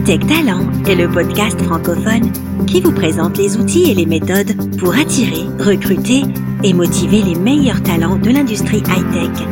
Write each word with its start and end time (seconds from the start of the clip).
Hightech 0.00 0.26
Talent 0.28 0.66
est 0.86 0.94
le 0.94 1.10
podcast 1.10 1.60
francophone 1.60 2.32
qui 2.66 2.80
vous 2.80 2.90
présente 2.90 3.36
les 3.36 3.58
outils 3.58 3.90
et 3.90 3.94
les 3.94 4.06
méthodes 4.06 4.78
pour 4.78 4.94
attirer, 4.94 5.42
recruter 5.62 6.22
et 6.64 6.72
motiver 6.72 7.22
les 7.22 7.34
meilleurs 7.34 7.82
talents 7.82 8.16
de 8.16 8.30
l'industrie 8.30 8.78
high-tech. 8.78 9.46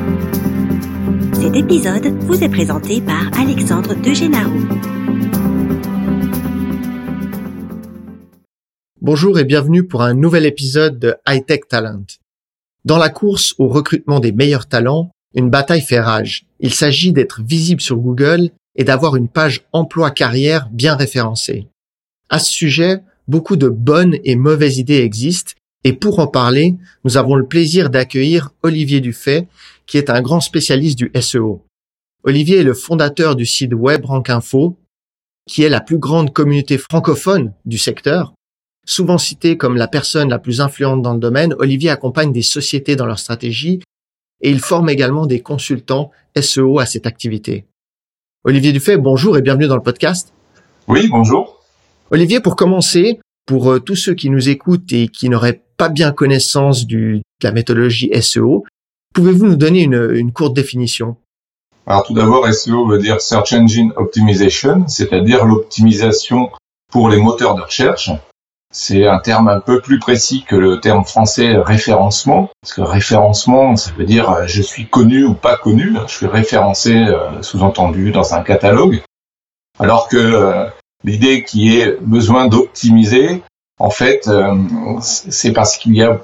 Cet 1.35 1.55
épisode 1.55 2.07
vous 2.23 2.43
est 2.43 2.49
présenté 2.49 3.03
par 3.03 3.29
Alexandre 3.39 3.95
Degenaro. 3.95 4.59
Bonjour 9.03 9.39
et 9.39 9.45
bienvenue 9.45 9.87
pour 9.87 10.01
un 10.01 10.15
nouvel 10.15 10.47
épisode 10.47 10.99
de 10.99 11.15
Hightech 11.27 11.69
Talent. 11.69 12.07
Dans 12.87 12.97
la 12.97 13.11
course 13.11 13.55
au 13.59 13.69
recrutement 13.69 14.19
des 14.19 14.33
meilleurs 14.33 14.67
talents, 14.67 15.11
une 15.35 15.51
bataille 15.51 15.83
fait 15.83 16.01
rage. 16.01 16.47
Il 16.59 16.73
s'agit 16.73 17.13
d'être 17.13 17.43
visible 17.43 17.83
sur 17.83 17.99
Google 17.99 18.51
et 18.79 18.85
d'avoir 18.85 19.17
une 19.17 19.29
page 19.29 19.67
emploi 19.73 20.11
carrière 20.11 20.71
bien 20.71 20.97
référencée. 20.97 21.67
À 22.31 22.39
ce 22.39 22.51
sujet, 22.51 23.03
beaucoup 23.27 23.57
de 23.57 23.69
bonnes 23.69 24.17
et 24.25 24.37
mauvaises 24.37 24.79
idées 24.79 25.03
existent 25.03 25.53
et 25.85 25.93
pour 25.93 26.19
en 26.19 26.27
parler, 26.27 26.77
nous 27.05 27.17
avons 27.17 27.35
le 27.35 27.47
plaisir 27.47 27.91
d'accueillir 27.91 28.51
Olivier 28.63 29.01
Dufay, 29.01 29.47
qui 29.87 29.99
est 29.99 30.11
un 30.11 30.23
grand 30.23 30.41
spécialiste 30.41 30.99
du 30.99 31.11
SEO. 31.21 31.65
Olivier 32.25 32.59
est 32.59 32.65
le 32.65 32.75
fondateur 32.75 33.37
du 33.37 33.47
site 33.47 33.75
web 33.75 34.05
Rank 34.05 34.29
Info, 34.31 34.77
qui 35.47 35.63
est 35.63 35.69
la 35.69 35.81
plus 35.81 35.99
grande 35.99 36.33
communauté 36.33 36.79
francophone 36.79 37.53
du 37.65 37.79
secteur. 37.79 38.35
Souvent 38.87 39.19
cité 39.19 39.57
comme 39.57 39.77
la 39.77 39.89
personne 39.89 40.29
la 40.29 40.39
plus 40.39 40.61
influente 40.61 41.03
dans 41.03 41.15
le 41.15 41.21
domaine, 41.21 41.55
Olivier 41.59 41.91
accompagne 41.91 42.33
des 42.33 42.43
sociétés 42.43 42.97
dans 42.97 43.07
leur 43.07 43.19
stratégie 43.19 43.81
et 44.41 44.51
il 44.51 44.61
forme 44.61 44.89
également 44.89 45.27
des 45.27 45.41
consultants 45.41 46.11
SEO 46.39 46.79
à 46.79 46.87
cette 46.87 47.07
activité. 47.07 47.67
Olivier 48.45 48.73
Dufay, 48.73 48.97
bonjour 48.97 49.37
et 49.37 49.43
bienvenue 49.43 49.67
dans 49.67 49.75
le 49.75 49.83
podcast. 49.83 50.33
Oui, 50.87 51.09
bonjour. 51.09 51.61
Olivier, 52.13 52.39
pour 52.39 52.55
commencer, 52.55 53.19
pour 53.47 53.73
euh, 53.73 53.81
tous 53.81 53.97
ceux 53.97 54.15
qui 54.15 54.31
nous 54.31 54.49
écoutent 54.49 54.93
et 54.93 55.09
qui 55.09 55.29
n'auraient 55.29 55.65
pas 55.77 55.89
bien 55.89 56.13
connaissance 56.13 56.87
du, 56.87 57.17
de 57.17 57.23
la 57.43 57.51
méthodologie 57.51 58.11
SEO, 58.23 58.65
pouvez-vous 59.13 59.45
nous 59.45 59.57
donner 59.57 59.83
une, 59.83 60.11
une 60.15 60.33
courte 60.33 60.55
définition? 60.55 61.17
Alors 61.85 62.05
tout 62.05 62.15
d'abord, 62.15 62.47
SEO 62.53 62.87
veut 62.87 63.01
dire 63.01 63.21
Search 63.21 63.53
Engine 63.53 63.93
Optimization, 63.97 64.87
c'est-à-dire 64.87 65.45
l'optimisation 65.45 66.51
pour 66.93 67.09
les 67.09 67.21
moteurs 67.21 67.57
de 67.57 67.63
recherche. 67.63 68.13
C'est 68.71 69.07
un 69.07 69.19
terme 69.19 69.49
un 69.49 69.61
peu 69.61 69.81
plus 69.81 69.99
précis 69.99 70.45
que 70.47 70.55
le 70.55 70.79
terme 70.79 71.05
français 71.05 71.57
référencement, 71.57 72.51
parce 72.61 72.75
que 72.75 72.83
référencement, 72.83 73.77
ça 73.77 73.93
veut 73.97 74.05
dire 74.05 74.31
euh, 74.31 74.47
je 74.47 74.61
suis 74.61 74.87
connu 74.87 75.25
ou 75.25 75.33
pas 75.33 75.57
connu, 75.57 75.97
je 76.07 76.13
suis 76.13 76.27
référencé, 76.27 76.95
euh, 76.95 77.41
sous-entendu, 77.41 78.13
dans 78.13 78.35
un 78.35 78.43
catalogue, 78.43 79.03
alors 79.79 80.09
que 80.09 80.19
euh, 80.19 80.67
l'idée 81.03 81.45
qui 81.45 81.79
est 81.79 81.99
besoin 82.03 82.47
d'optimiser, 82.47 83.43
en 83.81 83.91
fait, 83.91 84.29
c'est 85.01 85.53
parce 85.53 85.77
qu'il 85.77 85.95
y 85.95 86.03
a 86.03 86.21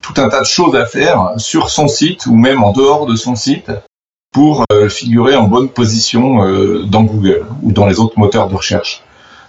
tout 0.00 0.14
un 0.16 0.28
tas 0.28 0.40
de 0.42 0.46
choses 0.46 0.76
à 0.76 0.86
faire 0.86 1.32
sur 1.38 1.68
son 1.68 1.88
site 1.88 2.26
ou 2.26 2.36
même 2.36 2.62
en 2.62 2.70
dehors 2.70 3.06
de 3.06 3.16
son 3.16 3.34
site 3.34 3.72
pour 4.32 4.64
figurer 4.88 5.34
en 5.34 5.48
bonne 5.48 5.68
position 5.70 6.36
dans 6.84 7.02
Google 7.02 7.46
ou 7.64 7.72
dans 7.72 7.86
les 7.86 7.98
autres 7.98 8.16
moteurs 8.16 8.48
de 8.48 8.54
recherche. 8.54 9.02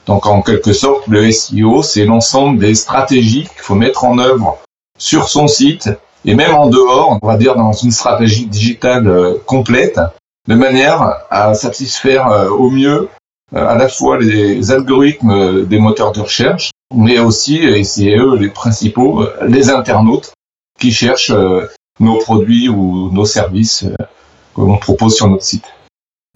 Donc 0.05 0.27
en 0.27 0.41
quelque 0.41 0.73
sorte, 0.73 1.07
le 1.07 1.31
SEO, 1.31 1.81
c'est 1.81 2.05
l'ensemble 2.05 2.59
des 2.59 2.75
stratégies 2.75 3.43
qu'il 3.43 3.61
faut 3.61 3.75
mettre 3.75 4.05
en 4.05 4.19
œuvre 4.19 4.59
sur 4.97 5.29
son 5.29 5.47
site 5.47 5.89
et 6.25 6.35
même 6.35 6.55
en 6.55 6.67
dehors, 6.67 7.19
on 7.21 7.27
va 7.27 7.37
dire 7.37 7.55
dans 7.55 7.71
une 7.71 7.91
stratégie 7.91 8.47
digitale 8.47 9.07
euh, 9.07 9.35
complète, 9.45 9.99
de 10.47 10.55
manière 10.55 11.21
à 11.29 11.53
satisfaire 11.53 12.27
euh, 12.27 12.49
au 12.49 12.69
mieux 12.69 13.09
euh, 13.55 13.67
à 13.67 13.75
la 13.75 13.87
fois 13.87 14.17
les 14.17 14.71
algorithmes 14.71 15.65
des 15.65 15.79
moteurs 15.79 16.11
de 16.11 16.21
recherche, 16.21 16.71
mais 16.93 17.19
aussi, 17.19 17.57
et 17.57 17.83
c'est 17.83 18.17
eux 18.17 18.35
les 18.37 18.49
principaux, 18.49 19.25
les 19.47 19.69
internautes 19.69 20.33
qui 20.79 20.91
cherchent 20.91 21.33
nos 21.99 22.17
produits 22.17 22.69
ou 22.69 23.11
nos 23.11 23.25
services 23.25 23.85
que 24.55 24.61
l'on 24.61 24.77
propose 24.77 25.15
sur 25.15 25.29
notre 25.29 25.43
site. 25.43 25.65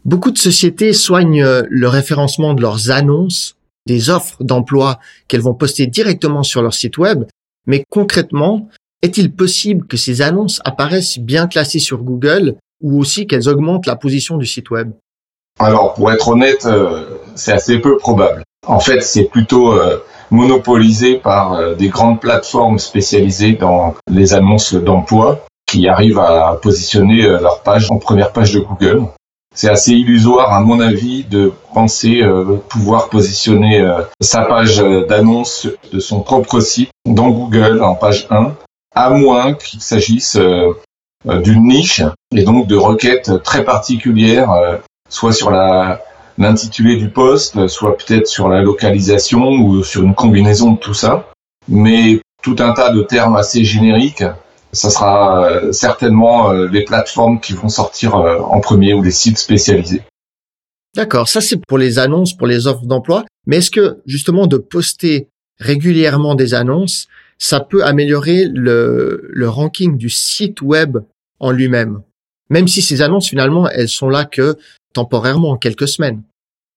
Beaucoup 0.06 0.32
de 0.32 0.38
sociétés 0.38 0.94
soignent 0.94 1.64
le 1.68 1.88
référencement 1.88 2.54
de 2.54 2.62
leurs 2.62 2.90
annonces 2.90 3.56
des 3.90 4.12
offres 4.12 4.44
d'emploi 4.44 5.00
qu'elles 5.28 5.42
vont 5.42 5.56
poster 5.56 5.88
directement 5.88 6.44
sur 6.44 6.62
leur 6.62 6.76
site 6.76 7.00
web, 7.00 7.26
mais 7.66 7.84
concrètement, 7.90 8.70
est-il 9.02 9.34
possible 9.34 9.88
que 9.88 9.98
ces 9.98 10.22
annonces 10.22 10.62
apparaissent 10.64 11.18
bien 11.18 11.48
classées 11.48 11.80
sur 11.80 12.04
Google 12.04 12.56
ou 12.82 13.00
aussi 13.00 13.26
qu'elles 13.26 13.50
augmentent 13.50 13.88
la 13.88 13.96
position 13.96 14.38
du 14.38 14.46
site 14.46 14.70
web? 14.70 14.92
Alors, 15.60 15.96
pour 15.96 16.12
être 16.12 16.30
honnête, 16.30 16.66
euh, 16.66 17.18
c'est 17.36 17.52
assez 17.52 17.80
peu 17.80 17.98
probable. 17.98 18.44
En 18.68 18.80
fait, 18.80 19.02
c'est 19.02 19.26
plutôt 19.26 19.74
euh, 19.74 19.98
monopolisé 20.30 21.16
par 21.16 21.54
euh, 21.54 21.74
des 21.74 21.90
grandes 21.90 22.22
plateformes 22.22 22.78
spécialisées 22.78 23.54
dans 23.54 23.96
les 24.10 24.36
annonces 24.36 24.76
d'emploi 24.76 25.46
qui 25.66 25.88
arrivent 25.88 26.20
à 26.20 26.60
positionner 26.62 27.22
leur 27.24 27.62
page 27.62 27.92
en 27.92 27.98
première 27.98 28.32
page 28.32 28.54
de 28.54 28.60
Google 28.60 29.04
c'est 29.56 29.70
assez 29.70 29.92
illusoire 29.94 30.54
à 30.54 30.62
mon 30.62 30.80
avis 30.80 31.24
de 31.24 31.52
penser 31.74 32.22
euh, 32.22 32.58
pouvoir 32.70 33.10
positionner 33.10 33.82
euh, 33.82 34.02
sa 34.22 34.44
page 34.44 34.78
d'annonce 35.08 35.68
de 35.92 36.00
son 36.00 36.22
propre 36.22 36.60
site 36.60 36.92
dans 37.06 37.30
Google 37.30 37.82
en 37.82 37.96
page 37.96 38.28
1, 38.30 38.54
à 38.96 39.10
moins 39.10 39.54
qu'il 39.54 39.82
s'agisse 39.82 40.36
euh, 40.36 40.74
d'une 41.26 41.64
niche 41.64 42.02
et 42.36 42.44
donc 42.44 42.68
de 42.68 42.78
requêtes 42.78 43.44
très 43.44 43.66
particulières, 43.66 44.80
soit 45.10 45.34
sur 45.34 45.52
la 45.52 46.00
l'intitulé 46.38 46.96
du 46.96 47.10
poste, 47.10 47.68
soit 47.68 47.98
peut-être 47.98 48.28
sur 48.28 48.48
la 48.48 48.62
localisation 48.62 49.50
ou 49.50 49.84
sur 49.84 50.04
une 50.04 50.16
combinaison 50.16 50.72
de 50.72 50.78
tout 50.78 50.94
ça. 50.94 51.28
Mais 51.68 52.22
tout 52.42 52.56
un 52.60 52.72
tas 52.74 52.92
de 52.92 53.02
termes 53.02 53.36
assez 53.36 53.66
génériques 53.66 54.24
ça 54.72 54.90
sera 54.90 55.46
euh, 55.46 55.72
certainement 55.72 56.52
euh, 56.52 56.68
les 56.68 56.84
plateformes 56.84 57.40
qui 57.40 57.54
vont 57.54 57.70
sortir 57.70 58.16
euh, 58.16 58.40
en 58.40 58.60
premier 58.60 58.94
ou 58.94 59.02
les 59.02 59.12
sites 59.12 59.38
spécialisés. 59.38 60.04
D'accord, 60.96 61.28
ça 61.28 61.42
c'est 61.42 61.58
pour 61.58 61.78
les 61.78 62.00
annonces, 62.00 62.36
pour 62.36 62.48
les 62.48 62.68
offres 62.68 62.86
d'emploi. 62.86 63.26
Mais 63.46 63.58
est-ce 63.58 63.72
que 63.72 64.02
justement 64.06 64.48
de 64.48 64.58
poster 64.58 65.28
régulièrement 65.60 66.36
des 66.36 66.54
annonces, 66.54 67.08
ça 67.38 67.60
peut 67.60 67.84
améliorer 67.84 68.46
le, 68.46 69.28
le 69.30 69.50
ranking 69.50 69.98
du 69.98 70.10
site 70.10 70.62
web 70.62 70.98
en 71.40 71.52
lui-même? 71.52 72.02
Même 72.50 72.68
si 72.68 72.82
ces 72.82 73.02
annonces 73.02 73.30
finalement, 73.30 73.70
elles 73.70 73.90
sont 73.90 74.10
là 74.10 74.26
que 74.26 74.58
temporairement, 74.94 75.58
quelques 75.58 75.88
semaines. 75.88 76.24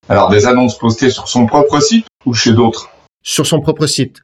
Alors 0.09 0.31
des 0.31 0.47
annonces 0.47 0.79
postées 0.79 1.11
sur 1.11 1.29
son 1.29 1.47
propre 1.47 1.81
site 1.81 2.07
ou 2.27 2.35
chez 2.35 2.53
d'autres? 2.53 2.91
Sur 3.23 3.47
son 3.47 3.61
propre 3.61 3.87
site. 3.87 4.23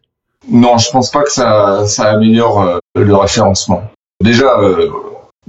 Non, 0.51 0.79
je 0.79 0.91
pense 0.91 1.11
pas 1.11 1.23
que 1.23 1.31
ça, 1.31 1.85
améliore 1.99 2.63
euh, 2.63 2.79
le 2.97 3.15
référencement. 3.15 3.83
Déjà, 4.23 4.59
euh, 4.59 4.91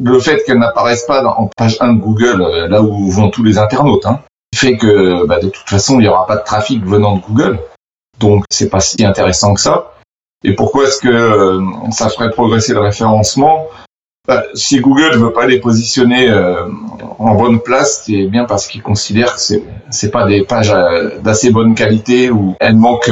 le 0.01 0.19
fait 0.19 0.43
qu'elle 0.43 0.59
n'apparaisse 0.59 1.05
pas 1.05 1.23
en 1.23 1.49
page 1.55 1.77
1 1.79 1.93
de 1.93 1.99
Google, 1.99 2.41
euh, 2.41 2.67
là 2.67 2.81
où 2.81 3.09
vont 3.09 3.29
tous 3.29 3.43
les 3.43 3.57
internautes, 3.57 4.05
hein, 4.05 4.19
fait 4.53 4.77
que 4.77 5.25
bah, 5.25 5.39
de 5.39 5.49
toute 5.49 5.69
façon, 5.69 5.99
il 5.99 6.03
n'y 6.03 6.09
aura 6.09 6.27
pas 6.27 6.37
de 6.37 6.43
trafic 6.43 6.83
venant 6.85 7.15
de 7.15 7.21
Google. 7.21 7.59
Donc, 8.19 8.43
c'est 8.49 8.69
pas 8.69 8.81
si 8.81 9.03
intéressant 9.05 9.53
que 9.53 9.61
ça. 9.61 9.93
Et 10.43 10.53
pourquoi 10.53 10.85
est-ce 10.85 10.99
que 10.99 11.59
ça 11.91 12.09
ferait 12.09 12.31
progresser 12.31 12.73
le 12.73 12.79
référencement? 12.79 13.67
Bah, 14.27 14.43
si 14.53 14.79
Google 14.79 15.11
ne 15.13 15.17
veut 15.17 15.33
pas 15.33 15.47
les 15.47 15.59
positionner 15.59 16.29
en 17.17 17.35
bonne 17.35 17.59
place, 17.61 18.03
c'est 18.05 18.25
bien 18.25 18.45
parce 18.45 18.67
qu'ils 18.67 18.81
considèrent 18.81 19.35
que 19.35 19.41
c'est 19.89 20.11
pas 20.11 20.25
des 20.25 20.43
pages 20.43 20.73
d'assez 21.21 21.51
bonne 21.51 21.75
qualité 21.75 22.29
ou 22.29 22.55
elles 22.59 22.75
manquent 22.75 23.11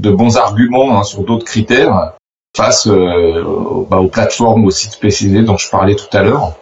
de 0.00 0.10
bons 0.10 0.36
arguments 0.36 0.98
hein, 0.98 1.02
sur 1.02 1.22
d'autres 1.24 1.44
critères 1.44 2.14
face 2.56 2.88
bah, 2.88 3.98
aux 3.98 4.08
plateformes, 4.08 4.64
aux 4.64 4.70
sites 4.70 4.92
spécialisés 4.92 5.42
dont 5.42 5.56
je 5.56 5.70
parlais 5.70 5.94
tout 5.94 6.16
à 6.16 6.22
l'heure. 6.22 6.54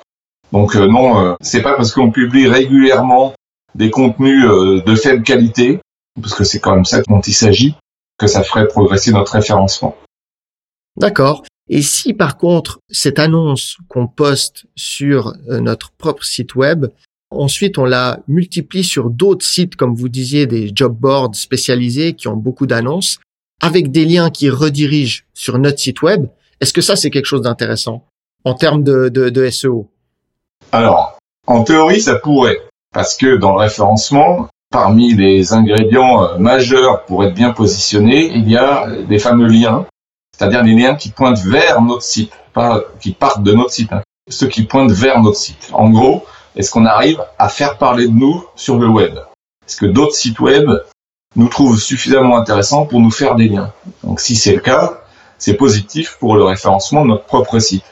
Donc 0.52 0.74
non, 0.74 1.36
c'est 1.40 1.62
pas 1.62 1.74
parce 1.74 1.92
qu'on 1.92 2.10
publie 2.10 2.46
régulièrement 2.48 3.34
des 3.74 3.90
contenus 3.90 4.44
de 4.44 4.94
faible 4.94 5.22
qualité, 5.22 5.80
parce 6.20 6.34
que 6.34 6.44
c'est 6.44 6.60
quand 6.60 6.74
même 6.74 6.84
ça 6.84 7.00
dont 7.08 7.20
il 7.20 7.32
s'agit, 7.32 7.74
que 8.18 8.26
ça 8.26 8.42
ferait 8.42 8.68
progresser 8.68 9.12
notre 9.12 9.32
référencement. 9.32 9.96
D'accord. 10.96 11.44
Et 11.68 11.82
si 11.82 12.14
par 12.14 12.38
contre 12.38 12.78
cette 12.90 13.18
annonce 13.18 13.76
qu'on 13.88 14.06
poste 14.06 14.66
sur 14.76 15.34
euh, 15.48 15.60
notre 15.60 15.90
propre 15.92 16.24
site 16.24 16.54
web, 16.54 16.86
ensuite 17.30 17.76
on 17.78 17.84
la 17.84 18.20
multiplie 18.28 18.84
sur 18.84 19.10
d'autres 19.10 19.44
sites, 19.44 19.76
comme 19.76 19.94
vous 19.94 20.08
disiez, 20.08 20.46
des 20.46 20.70
job 20.72 20.96
boards 20.96 21.34
spécialisés 21.34 22.14
qui 22.14 22.28
ont 22.28 22.36
beaucoup 22.36 22.66
d'annonces, 22.66 23.18
avec 23.60 23.90
des 23.90 24.04
liens 24.04 24.30
qui 24.30 24.50
redirigent 24.50 25.24
sur 25.34 25.58
notre 25.58 25.78
site 25.78 26.02
web, 26.02 26.26
est-ce 26.60 26.72
que 26.72 26.80
ça 26.80 26.96
c'est 26.96 27.10
quelque 27.10 27.26
chose 27.26 27.42
d'intéressant 27.42 28.04
en 28.44 28.54
termes 28.54 28.82
de, 28.82 29.08
de, 29.08 29.28
de 29.28 29.50
SEO 29.50 29.88
Alors, 30.72 31.18
en 31.46 31.64
théorie, 31.64 32.00
ça 32.00 32.16
pourrait, 32.16 32.60
parce 32.92 33.16
que 33.16 33.36
dans 33.36 33.52
le 33.52 33.58
référencement, 33.58 34.48
parmi 34.70 35.14
les 35.14 35.52
ingrédients 35.52 36.24
euh, 36.24 36.38
majeurs 36.38 37.04
pour 37.04 37.24
être 37.24 37.34
bien 37.34 37.52
positionné, 37.52 38.30
il 38.34 38.48
y 38.48 38.56
a 38.56 38.88
des 39.08 39.18
fameux 39.18 39.46
liens 39.46 39.86
c'est-à-dire 40.36 40.62
les 40.62 40.74
liens 40.74 40.96
qui 40.96 41.10
pointent 41.10 41.40
vers 41.40 41.80
notre 41.80 42.02
site, 42.02 42.32
pas 42.52 42.82
qui 43.00 43.12
partent 43.12 43.42
de 43.42 43.52
notre 43.52 43.70
site, 43.70 43.92
hein. 43.92 44.02
ceux 44.28 44.48
qui 44.48 44.64
pointent 44.64 44.92
vers 44.92 45.22
notre 45.22 45.38
site. 45.38 45.70
En 45.72 45.88
gros, 45.88 46.26
est-ce 46.56 46.70
qu'on 46.70 46.84
arrive 46.84 47.24
à 47.38 47.48
faire 47.48 47.78
parler 47.78 48.06
de 48.06 48.12
nous 48.12 48.44
sur 48.54 48.78
le 48.78 48.86
web? 48.86 49.16
Est-ce 49.66 49.76
que 49.76 49.86
d'autres 49.86 50.14
sites 50.14 50.38
web 50.40 50.68
nous 51.36 51.48
trouvent 51.48 51.78
suffisamment 51.78 52.38
intéressants 52.38 52.86
pour 52.86 53.00
nous 53.00 53.10
faire 53.10 53.36
des 53.36 53.48
liens 53.48 53.72
Donc 54.02 54.20
si 54.20 54.34
c'est 54.34 54.54
le 54.54 54.60
cas, 54.60 55.02
c'est 55.38 55.54
positif 55.54 56.16
pour 56.18 56.34
le 56.34 56.44
référencement 56.44 57.02
de 57.02 57.10
notre 57.10 57.24
propre 57.24 57.58
site. 57.58 57.84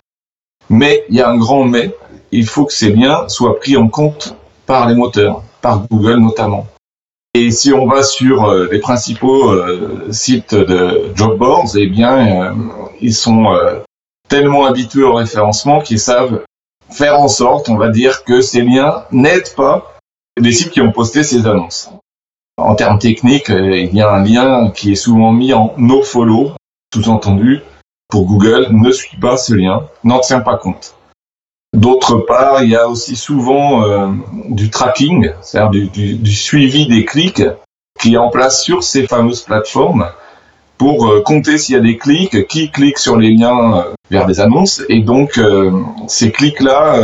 Mais 0.71 1.05
il 1.11 1.17
y 1.17 1.21
a 1.21 1.29
un 1.29 1.37
grand 1.37 1.65
mais, 1.65 1.95
il 2.33 2.47
faut 2.47 2.65
que 2.65 2.73
ces 2.73 2.91
liens 2.91 3.29
soient 3.29 3.61
pris 3.61 3.77
en 3.77 3.89
compte 3.89 4.35
par 4.67 4.89
les 4.89 4.95
moteurs, 4.95 5.43
par 5.61 5.87
Google 5.87 6.17
notamment. 6.17 6.67
Et 7.35 7.51
si 7.51 7.73
on 7.73 7.87
va 7.87 8.03
sur 8.05 8.45
euh, 8.45 8.69
les 8.71 8.79
principaux 8.79 9.51
euh, 9.51 10.07
sites 10.13 10.55
de 10.55 11.11
job 11.17 11.37
boards, 11.37 11.77
eh 11.77 11.89
bien, 11.89 12.45
euh, 12.49 12.55
ils 13.01 13.15
sont 13.15 13.47
tellement 14.29 14.65
habitués 14.67 15.03
au 15.03 15.15
référencement 15.15 15.81
qu'ils 15.81 15.99
savent 15.99 16.43
faire 16.91 17.19
en 17.21 17.29
sorte, 17.29 17.69
on 17.69 17.77
va 17.77 17.89
dire, 17.89 18.25
que 18.25 18.41
ces 18.41 18.63
liens 18.63 19.05
n'aident 19.11 19.55
pas 19.57 19.95
les 20.41 20.53
sites 20.53 20.71
qui 20.71 20.81
ont 20.81 20.93
posté 20.93 21.25
ces 21.25 21.47
annonces. 21.47 21.91
En 22.57 22.75
termes 22.77 22.99
techniques, 22.99 23.49
il 23.49 23.95
y 23.95 24.01
a 24.01 24.11
un 24.11 24.25
lien 24.25 24.71
qui 24.71 24.93
est 24.93 24.97
souvent 24.97 25.33
mis 25.33 25.53
en 25.53 25.75
no-follow, 25.77 26.53
sous-entendu, 26.95 27.63
pour 28.09 28.27
Google, 28.27 28.69
ne 28.71 28.93
suit 28.93 29.17
pas 29.17 29.37
ce 29.37 29.55
lien, 29.55 29.89
n'en 30.05 30.21
tient 30.21 30.41
pas 30.41 30.57
compte. 30.57 30.95
D'autre 31.75 32.19
part, 32.19 32.63
il 32.63 32.71
y 32.71 32.77
a 32.77 32.89
aussi 32.89 33.17
souvent 33.17 33.85
euh, 33.85 34.07
du 34.51 34.71
tracking, 34.71 35.33
c'est-à-dire 35.43 35.91
du, 35.91 36.33
suivi 36.33 36.87
des 36.87 37.05
clics 37.05 37.43
qui 37.99 38.15
est 38.15 38.19
en 38.19 38.31
place 38.31 38.63
sur 38.63 38.85
ces 38.85 39.09
fameuses 39.09 39.43
plateformes 39.43 40.07
pour 40.79 41.09
euh, 41.09 41.23
compter 41.23 41.59
s'il 41.59 41.75
y 41.75 41.79
a 41.79 41.81
des 41.81 41.97
clics, 41.97 42.47
qui 42.47 42.71
clique 42.71 42.99
sur 42.99 43.17
les 43.17 43.33
liens 43.33 43.79
euh, 43.79 43.83
vers 44.09 44.27
des 44.27 44.39
annonces. 44.39 44.85
Et 44.89 45.01
donc, 45.01 45.41
ces 46.07 46.31
clics-là 46.31 47.01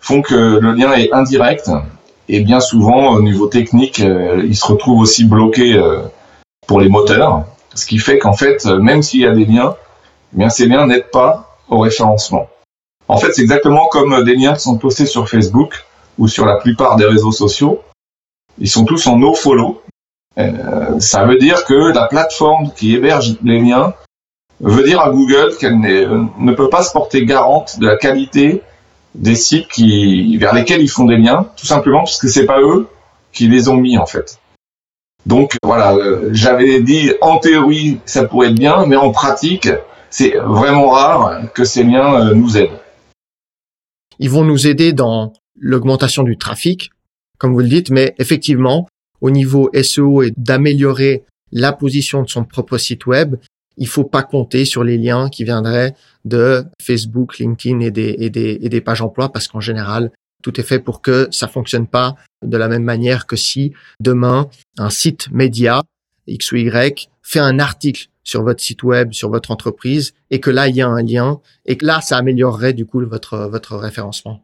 font 0.00 0.22
que 0.22 0.58
le 0.60 0.72
lien 0.72 0.92
est 0.92 1.12
indirect. 1.12 1.68
Et 2.28 2.40
bien 2.40 2.60
souvent, 2.60 3.14
au 3.14 3.22
niveau 3.22 3.46
technique, 3.46 3.98
il 3.98 4.56
se 4.56 4.66
retrouve 4.66 5.00
aussi 5.00 5.24
bloqué 5.24 5.80
pour 6.66 6.80
les 6.80 6.88
moteurs. 6.88 7.44
Ce 7.74 7.86
qui 7.86 7.98
fait 7.98 8.18
qu'en 8.18 8.34
fait, 8.34 8.66
même 8.66 9.02
s'il 9.02 9.20
y 9.20 9.26
a 9.26 9.32
des 9.32 9.44
liens, 9.44 9.76
eh 10.34 10.38
bien 10.38 10.50
ces 10.50 10.66
liens 10.66 10.86
n'aident 10.86 11.10
pas 11.10 11.56
au 11.68 11.78
référencement. 11.78 12.48
En 13.08 13.16
fait, 13.16 13.32
c'est 13.32 13.42
exactement 13.42 13.86
comme 13.86 14.24
des 14.24 14.34
liens 14.34 14.54
qui 14.54 14.60
sont 14.60 14.76
postés 14.76 15.06
sur 15.06 15.28
Facebook 15.28 15.86
ou 16.18 16.28
sur 16.28 16.44
la 16.44 16.56
plupart 16.56 16.96
des 16.96 17.06
réseaux 17.06 17.32
sociaux. 17.32 17.82
Ils 18.58 18.68
sont 18.68 18.84
tous 18.84 19.06
en 19.06 19.16
no-follow. 19.16 19.82
Euh, 20.38 21.00
ça 21.00 21.24
veut 21.24 21.38
dire 21.38 21.64
que 21.64 21.92
la 21.92 22.06
plateforme 22.06 22.70
qui 22.74 22.94
héberge 22.94 23.36
les 23.42 23.60
liens 23.60 23.94
veut 24.60 24.84
dire 24.84 25.00
à 25.00 25.10
Google 25.10 25.56
qu'elle 25.58 25.78
ne 25.78 26.52
peut 26.52 26.68
pas 26.68 26.82
se 26.82 26.92
porter 26.92 27.24
garante 27.24 27.78
de 27.78 27.86
la 27.86 27.96
qualité 27.96 28.62
des 29.14 29.34
sites 29.34 29.78
vers 30.38 30.54
lesquels 30.54 30.80
ils 30.80 30.90
font 30.90 31.04
des 31.04 31.16
liens, 31.16 31.48
tout 31.56 31.66
simplement 31.66 32.00
parce 32.00 32.18
que 32.18 32.28
c'est 32.28 32.46
pas 32.46 32.60
eux 32.60 32.88
qui 33.32 33.48
les 33.48 33.68
ont 33.68 33.76
mis 33.76 33.98
en 33.98 34.06
fait. 34.06 34.38
Donc 35.26 35.56
voilà, 35.62 35.94
euh, 35.94 36.30
j'avais 36.32 36.80
dit 36.80 37.12
en 37.20 37.38
théorie 37.38 38.00
ça 38.06 38.24
pourrait 38.24 38.48
être 38.48 38.54
bien, 38.54 38.86
mais 38.86 38.96
en 38.96 39.10
pratique 39.10 39.68
c'est 40.10 40.36
vraiment 40.36 40.88
rare 40.90 41.52
que 41.52 41.64
ces 41.64 41.84
liens 41.84 42.14
euh, 42.14 42.34
nous 42.34 42.56
aident. 42.56 42.78
Ils 44.18 44.30
vont 44.30 44.44
nous 44.44 44.66
aider 44.66 44.92
dans 44.92 45.32
l'augmentation 45.58 46.22
du 46.22 46.36
trafic, 46.36 46.90
comme 47.38 47.52
vous 47.52 47.60
le 47.60 47.68
dites, 47.68 47.90
mais 47.90 48.14
effectivement, 48.18 48.88
au 49.20 49.30
niveau 49.30 49.70
SEO 49.80 50.22
et 50.22 50.32
d'améliorer 50.36 51.24
la 51.52 51.72
position 51.72 52.22
de 52.22 52.28
son 52.28 52.44
propre 52.44 52.78
site 52.78 53.06
web, 53.06 53.36
il 53.78 53.88
faut 53.88 54.04
pas 54.04 54.22
compter 54.22 54.64
sur 54.64 54.84
les 54.84 54.98
liens 54.98 55.28
qui 55.28 55.44
viendraient 55.44 55.94
de 56.24 56.64
Facebook, 56.82 57.38
LinkedIn 57.38 57.80
et 57.80 57.90
des, 57.90 58.80
pages 58.80 59.02
emploi 59.02 59.30
parce 59.30 59.48
qu'en 59.48 59.60
général, 59.60 60.10
tout 60.42 60.60
est 60.60 60.64
fait 60.64 60.78
pour 60.78 61.00
que 61.02 61.28
ça 61.30 61.48
fonctionne 61.48 61.86
pas 61.86 62.14
de 62.44 62.56
la 62.56 62.68
même 62.68 62.84
manière 62.84 63.26
que 63.26 63.36
si 63.36 63.72
demain 64.00 64.48
un 64.76 64.90
site 64.90 65.30
média 65.30 65.82
X 66.26 66.52
ou 66.52 66.56
Y 66.56 67.08
fait 67.22 67.40
un 67.40 67.58
article 67.58 68.08
sur 68.22 68.42
votre 68.42 68.62
site 68.62 68.82
web, 68.82 69.12
sur 69.12 69.30
votre 69.30 69.50
entreprise, 69.50 70.12
et 70.30 70.38
que 70.38 70.50
là, 70.50 70.68
il 70.68 70.76
y 70.76 70.82
a 70.82 70.88
un 70.88 71.02
lien, 71.02 71.40
et 71.64 71.78
que 71.78 71.86
là, 71.86 72.02
ça 72.02 72.18
améliorerait 72.18 72.74
du 72.74 72.84
coup 72.84 73.00
votre, 73.06 73.48
votre 73.50 73.76
référencement. 73.76 74.42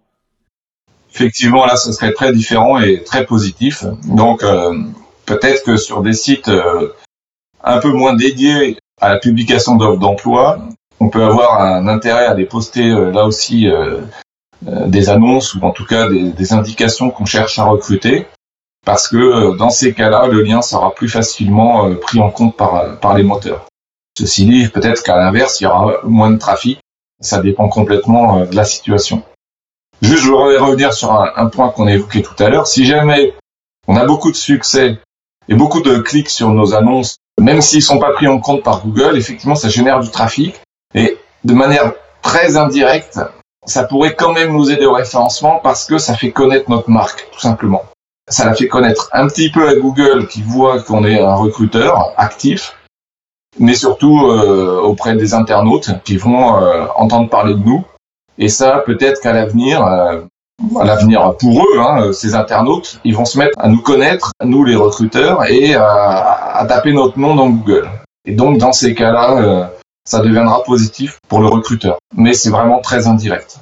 Effectivement, 1.15 1.67
là, 1.67 1.77
ce 1.77 1.93
serait 1.93 2.13
très 2.13 2.33
différent 2.33 2.81
et 2.81 3.05
très 3.05 3.27
positif. 3.27 3.85
Donc, 4.07 4.43
euh, 4.43 4.73
peut-être 5.27 5.65
que 5.65 5.77
sur 5.77 6.03
des 6.03 6.15
sites 6.15 6.49
euh, 6.49 6.89
un 7.65 7.79
peu 7.81 7.91
moins 7.91 8.15
dédiés 8.15 8.77
à 9.01 9.09
la 9.11 9.19
publication 9.19 9.77
d'offres 9.77 9.99
d'emploi, 9.99 10.59
on 11.01 11.09
peut 11.09 11.25
avoir 11.25 11.61
un 11.61 11.89
intérêt 11.89 12.27
à 12.27 12.35
les 12.35 12.49
euh, 12.77 13.11
là 13.11 13.27
aussi 13.27 13.69
des 14.67 15.11
annonces 15.11 15.55
ou 15.55 15.61
en 15.63 15.73
tout 15.73 15.85
cas 15.85 16.09
des, 16.09 16.53
indications 16.53 17.11
qu'on 17.11 17.27
cherche 17.27 17.59
à 17.59 17.65
recruter 17.65 18.27
parce 18.87 19.09
que 19.09 19.57
dans 19.57 19.71
ces 19.71 19.93
cas-là, 19.93 20.27
le 20.29 20.43
lien 20.43 20.63
sera 20.63 20.95
plus 20.95 21.09
facilement 21.09 21.95
pris 21.97 22.21
en 22.21 22.31
compte 22.31 22.57
par, 22.57 22.99
par 23.01 23.15
les 23.15 23.25
moteurs. 23.25 23.67
Ceci 24.17 24.47
dit, 24.47 24.69
peut-être 24.69 25.03
qu'à 25.03 25.17
l'inverse, 25.17 25.61
il 25.61 25.65
y 25.65 25.67
aura 25.67 25.97
moins 26.05 26.31
de 26.31 26.39
trafic. 26.39 26.79
Ça 27.21 27.41
dépend 27.41 27.69
complètement 27.69 28.39
euh, 28.39 28.47
de 28.47 28.55
la 28.55 28.65
situation. 28.65 29.23
Juste, 30.03 30.23
je 30.23 30.31
voudrais 30.31 30.59
revenir 30.59 30.93
sur 30.93 31.13
un, 31.13 31.47
point 31.47 31.71
qu'on 31.71 31.87
a 31.87 31.93
évoqué 31.93 32.23
tout 32.23 32.35
à 32.39 32.49
l'heure. 32.49 32.67
Si 32.67 32.85
jamais 32.85 33.35
on 33.89 33.97
a 33.97 34.05
beaucoup 34.05 34.31
de 34.31 34.37
succès 34.37 34.99
et 35.49 35.55
beaucoup 35.55 35.81
de 35.81 35.99
clics 35.99 36.29
sur 36.29 36.51
nos 36.51 36.75
annonces, 36.75 37.17
même 37.41 37.61
s'ils 37.61 37.83
sont 37.83 37.99
pas 37.99 38.13
pris 38.13 38.29
en 38.29 38.39
compte 38.39 38.63
par 38.63 38.83
Google, 38.83 39.17
effectivement, 39.17 39.55
ça 39.55 39.69
génère 39.69 40.01
du 40.01 40.11
trafic. 40.11 40.61
Et 40.95 41.19
de 41.45 41.55
manière 41.55 41.93
très 42.23 42.57
indirecte, 42.57 43.21
ça 43.67 43.85
pourrait 43.85 44.15
quand 44.15 44.33
même 44.33 44.53
nous 44.53 44.71
aider 44.71 44.87
au 44.87 44.93
référencement 44.93 45.61
parce 45.63 45.85
que 45.85 45.99
ça 45.99 46.15
fait 46.15 46.31
connaître 46.31 46.71
notre 46.71 46.91
marque, 46.91 47.29
tout 47.33 47.41
simplement. 47.41 47.83
Ça 48.29 48.45
la 48.45 48.55
fait 48.55 48.69
connaître 48.69 49.11
un 49.13 49.27
petit 49.27 49.51
peu 49.51 49.69
à 49.69 49.75
Google 49.75 50.29
qui 50.29 50.43
voit 50.43 50.81
qu'on 50.81 51.05
est 51.05 51.21
un 51.21 51.35
recruteur 51.35 52.13
actif 52.17 52.75
mais 53.59 53.75
surtout 53.75 54.27
euh, 54.27 54.81
auprès 54.81 55.17
des 55.17 55.35
internautes 55.35 55.91
qui 56.05 56.17
vont 56.17 56.61
euh, 56.61 56.87
entendre 56.97 57.29
parler 57.29 57.55
de 57.55 57.61
nous. 57.61 57.85
Et 58.39 58.49
ça, 58.49 58.83
peut-être 58.85 59.21
qu'à 59.21 59.33
l'avenir, 59.33 59.85
euh, 59.85 60.23
à 60.81 60.85
l'avenir 60.85 61.37
pour 61.39 61.63
eux, 61.63 61.79
hein, 61.79 62.13
ces 62.13 62.35
internautes, 62.35 63.01
ils 63.05 63.15
vont 63.15 63.25
se 63.25 63.39
mettre 63.39 63.59
à 63.59 63.69
nous 63.69 63.81
connaître, 63.81 64.33
nous 64.45 64.65
les 64.65 64.77
recruteurs, 64.77 65.45
et 65.49 65.75
à, 65.75 66.65
taper 66.69 66.93
notre 66.93 67.19
nom 67.19 67.35
dans 67.35 67.51
Google. 67.51 67.89
Et 68.25 68.33
donc, 68.33 68.59
dans 68.59 68.73
ces 68.73 68.95
cas-là, 68.95 69.73
ça 70.05 70.21
deviendra 70.21 70.63
positif 70.65 71.19
pour 71.29 71.41
le 71.41 71.47
recruteur. 71.47 71.99
Mais 72.17 72.33
c'est 72.35 72.51
vraiment 72.51 72.81
très 72.81 73.07
indirect. 73.07 73.59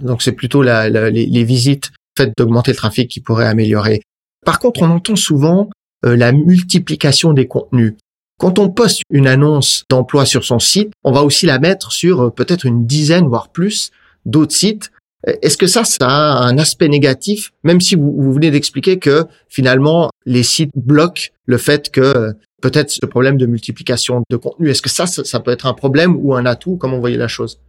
Donc, 0.00 0.22
c'est 0.22 0.32
plutôt 0.32 0.62
les, 0.62 1.44
visites 1.44 1.90
faites 2.16 2.32
d'augmenter 2.36 2.72
le 2.72 2.76
trafic 2.76 3.08
qui 3.08 3.20
pourraient 3.20 3.46
améliorer. 3.46 4.02
Par 4.44 4.58
contre, 4.58 4.82
on 4.82 4.90
entend 4.90 5.16
souvent 5.16 5.70
la 6.02 6.32
multiplication 6.32 7.32
des 7.32 7.46
contenus. 7.46 7.94
Quand 8.42 8.58
on 8.58 8.70
poste 8.70 9.02
une 9.08 9.28
annonce 9.28 9.84
d'emploi 9.88 10.26
sur 10.26 10.42
son 10.42 10.58
site, 10.58 10.90
on 11.04 11.12
va 11.12 11.22
aussi 11.22 11.46
la 11.46 11.60
mettre 11.60 11.92
sur 11.92 12.22
euh, 12.22 12.30
peut-être 12.30 12.66
une 12.66 12.86
dizaine, 12.86 13.28
voire 13.28 13.50
plus, 13.50 13.92
d'autres 14.26 14.56
sites. 14.56 14.90
Est-ce 15.24 15.56
que 15.56 15.66
ça, 15.66 15.84
ça 15.84 16.08
a 16.08 16.44
un 16.44 16.58
aspect 16.58 16.88
négatif, 16.88 17.52
même 17.62 17.80
si 17.80 17.94
vous, 17.94 18.32
venez 18.32 18.50
d'expliquer 18.50 18.98
que 18.98 19.24
finalement 19.48 20.10
les 20.26 20.42
sites 20.42 20.72
bloquent 20.74 21.28
le 21.46 21.58
fait 21.58 21.90
que 21.90 22.34
peut-être 22.60 22.90
ce 22.90 23.06
problème 23.06 23.36
de 23.36 23.46
multiplication 23.46 24.22
de 24.28 24.36
contenu, 24.36 24.70
est-ce 24.70 24.82
que 24.82 24.88
ça, 24.88 25.06
ça, 25.06 25.40
peut 25.40 25.52
être 25.52 25.66
un 25.66 25.74
problème 25.74 26.16
ou 26.20 26.34
un 26.34 26.46
atout? 26.46 26.76
Comment 26.76 26.96
vous 26.96 27.00
voyez 27.00 27.16
la 27.16 27.28
chose? 27.28 27.60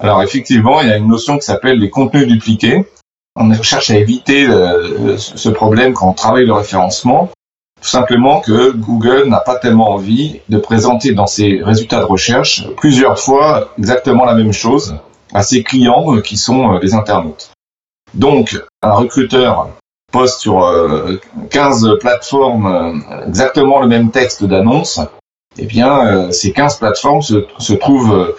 Alors 0.00 0.22
effectivement, 0.22 0.80
il 0.80 0.88
y 0.88 0.92
a 0.92 0.96
une 0.96 1.08
notion 1.08 1.38
qui 1.38 1.44
s'appelle 1.44 1.78
les 1.78 1.90
contenus 1.90 2.26
dupliqués. 2.26 2.84
On 3.36 3.52
cherche 3.62 3.90
à 3.90 3.98
éviter 3.98 4.46
euh, 4.46 5.16
ce 5.18 5.48
problème 5.48 5.92
quand 5.92 6.08
on 6.08 6.14
travaille 6.14 6.46
le 6.46 6.52
référencement. 6.52 7.30
Tout 7.80 7.88
simplement 7.88 8.40
que 8.40 8.72
Google 8.72 9.28
n'a 9.28 9.40
pas 9.40 9.56
tellement 9.56 9.90
envie 9.90 10.40
de 10.48 10.58
présenter 10.58 11.12
dans 11.12 11.26
ses 11.26 11.62
résultats 11.62 12.00
de 12.00 12.06
recherche 12.06 12.66
plusieurs 12.78 13.18
fois 13.18 13.74
exactement 13.78 14.24
la 14.24 14.34
même 14.34 14.52
chose 14.52 14.96
à 15.36 15.42
ses 15.42 15.62
clients 15.62 16.16
euh, 16.16 16.20
qui 16.20 16.36
sont 16.36 16.74
euh, 16.74 16.78
les 16.80 16.94
internautes. 16.94 17.50
Donc, 18.14 18.58
un 18.82 18.92
recruteur 18.92 19.68
poste 20.10 20.40
sur 20.40 20.72
15 21.50 21.84
euh, 21.84 21.98
plateformes 21.98 23.02
exactement 23.26 23.80
le 23.80 23.88
même 23.88 24.10
texte 24.10 24.44
d'annonce, 24.44 25.00
eh 25.58 25.66
bien, 25.66 26.30
ces 26.32 26.52
15 26.52 26.78
plateformes 26.78 27.22
se, 27.22 27.72
trouvent 27.74 28.34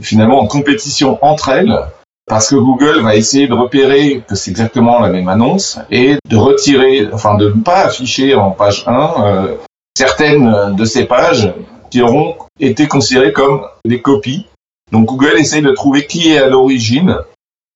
finalement 0.00 0.40
en 0.40 0.46
compétition 0.46 1.18
entre 1.22 1.50
elles 1.50 1.78
parce 2.26 2.48
que 2.48 2.56
Google 2.56 3.00
va 3.00 3.16
essayer 3.16 3.48
de 3.48 3.54
repérer 3.54 4.22
que 4.26 4.34
c'est 4.34 4.50
exactement 4.50 5.00
la 5.00 5.08
même 5.08 5.28
annonce 5.28 5.78
et 5.90 6.16
de 6.28 6.36
retirer, 6.36 7.08
enfin 7.12 7.34
de 7.36 7.48
ne 7.48 7.62
pas 7.62 7.84
afficher 7.84 8.34
en 8.34 8.52
page 8.52 8.84
1 8.86 9.14
euh, 9.18 9.54
certaines 9.96 10.74
de 10.74 10.84
ces 10.84 11.04
pages 11.04 11.52
qui 11.90 12.00
auront 12.00 12.36
été 12.58 12.86
considérées 12.86 13.32
comme 13.32 13.66
des 13.84 14.00
copies. 14.00 14.46
Donc 14.92 15.06
Google 15.06 15.38
essaye 15.38 15.62
de 15.62 15.72
trouver 15.72 16.06
qui 16.06 16.30
est 16.30 16.38
à 16.38 16.48
l'origine, 16.48 17.16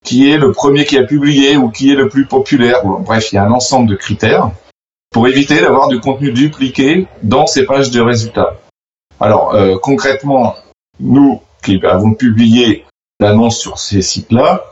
qui 0.05 0.29
est 0.29 0.37
le 0.37 0.51
premier 0.51 0.85
qui 0.85 0.97
a 0.97 1.03
publié 1.03 1.57
ou 1.57 1.69
qui 1.69 1.91
est 1.91 1.95
le 1.95 2.07
plus 2.07 2.25
populaire. 2.25 2.85
Bref, 2.85 3.31
il 3.31 3.35
y 3.35 3.37
a 3.39 3.43
un 3.43 3.51
ensemble 3.51 3.89
de 3.89 3.95
critères 3.95 4.51
pour 5.11 5.27
éviter 5.27 5.59
d'avoir 5.59 5.87
du 5.87 5.99
contenu 5.99 6.31
dupliqué 6.31 7.07
dans 7.23 7.47
ces 7.47 7.65
pages 7.65 7.91
de 7.91 8.01
résultats. 8.01 8.57
Alors 9.19 9.55
euh, 9.55 9.77
concrètement, 9.81 10.55
nous 10.99 11.41
qui 11.63 11.83
avons 11.83 12.13
publié 12.13 12.85
l'annonce 13.19 13.57
sur 13.57 13.79
ces 13.79 14.03
sites-là, 14.03 14.63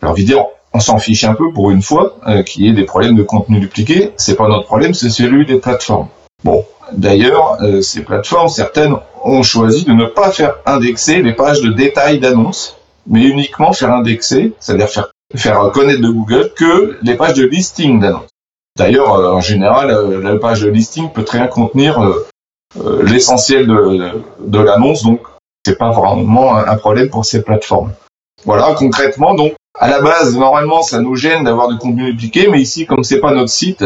j'ai 0.00 0.08
envie 0.08 0.34
on 0.74 0.80
s'en 0.80 0.98
fiche 0.98 1.24
un 1.24 1.34
peu 1.34 1.52
pour 1.52 1.70
une 1.70 1.82
fois 1.82 2.16
euh, 2.26 2.42
qu'il 2.42 2.64
y 2.64 2.68
ait 2.68 2.72
des 2.72 2.84
problèmes 2.84 3.16
de 3.16 3.22
contenu 3.22 3.60
dupliqué. 3.60 4.12
C'est 4.16 4.36
pas 4.36 4.48
notre 4.48 4.66
problème, 4.66 4.94
c'est 4.94 5.10
celui 5.10 5.44
des 5.44 5.58
plateformes. 5.58 6.08
Bon, 6.44 6.64
d'ailleurs, 6.92 7.62
euh, 7.62 7.82
ces 7.82 8.02
plateformes, 8.02 8.48
certaines 8.48 8.96
ont 9.24 9.42
choisi 9.42 9.84
de 9.84 9.92
ne 9.92 10.06
pas 10.06 10.30
faire 10.30 10.56
indexer 10.66 11.22
les 11.22 11.32
pages 11.32 11.60
de 11.60 11.70
détail 11.70 12.18
d'annonces, 12.18 12.76
mais 13.06 13.22
uniquement 13.22 13.72
faire 13.72 13.92
indexer, 13.92 14.52
c'est-à-dire 14.60 14.88
faire, 14.88 15.10
faire 15.34 15.70
connaître 15.72 16.00
de 16.00 16.08
Google 16.08 16.52
que 16.54 16.98
les 17.02 17.14
pages 17.14 17.34
de 17.34 17.44
listing 17.44 18.00
d'annonces. 18.00 18.28
D'ailleurs, 18.76 19.14
euh, 19.14 19.32
en 19.32 19.40
général, 19.40 19.90
la 20.22 20.36
page 20.36 20.62
de 20.62 20.70
listing 20.70 21.10
peut 21.10 21.24
très 21.24 21.38
bien 21.38 21.48
contenir 21.48 22.00
l'essentiel 23.02 23.66
de, 23.66 24.22
de 24.40 24.58
l'annonce, 24.58 25.02
donc 25.02 25.20
c'est 25.64 25.76
pas 25.76 25.90
vraiment 25.90 26.56
un 26.56 26.76
problème 26.76 27.10
pour 27.10 27.24
ces 27.24 27.42
plateformes. 27.42 27.92
Voilà, 28.44 28.74
concrètement, 28.76 29.34
donc, 29.34 29.54
à 29.78 29.88
la 29.88 30.00
base, 30.00 30.36
normalement, 30.36 30.82
ça 30.82 31.00
nous 31.00 31.16
gêne 31.16 31.44
d'avoir 31.44 31.68
du 31.68 31.78
contenu 31.78 32.12
dupliqué, 32.12 32.48
mais 32.48 32.60
ici, 32.60 32.86
comme 32.86 33.04
c'est 33.04 33.20
pas 33.20 33.32
notre 33.32 33.50
site, 33.50 33.84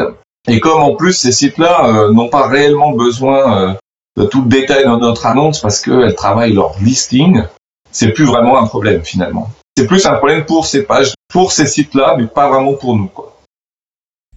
et 0.48 0.60
comme 0.60 0.82
en 0.82 0.94
plus 0.94 1.12
ces 1.12 1.32
sites-là 1.32 1.86
euh, 1.86 2.12
n'ont 2.12 2.28
pas 2.28 2.46
réellement 2.46 2.92
besoin 2.92 3.70
euh, 3.70 3.74
de 4.16 4.24
tout 4.24 4.42
le 4.42 4.48
détail 4.48 4.84
dans 4.84 4.98
notre 4.98 5.26
annonce 5.26 5.60
parce 5.60 5.80
qu'elles 5.80 6.14
travaillent 6.14 6.52
leur 6.52 6.78
listing, 6.80 7.42
c'est 7.90 8.12
plus 8.12 8.24
vraiment 8.24 8.58
un 8.58 8.66
problème 8.66 9.04
finalement. 9.04 9.50
C'est 9.76 9.86
plus 9.86 10.06
un 10.06 10.14
problème 10.14 10.44
pour 10.46 10.66
ces 10.66 10.84
pages, 10.84 11.14
pour 11.28 11.52
ces 11.52 11.66
sites-là, 11.66 12.16
mais 12.18 12.26
pas 12.26 12.48
vraiment 12.48 12.74
pour 12.74 12.96
nous. 12.96 13.08
Quoi. 13.08 13.38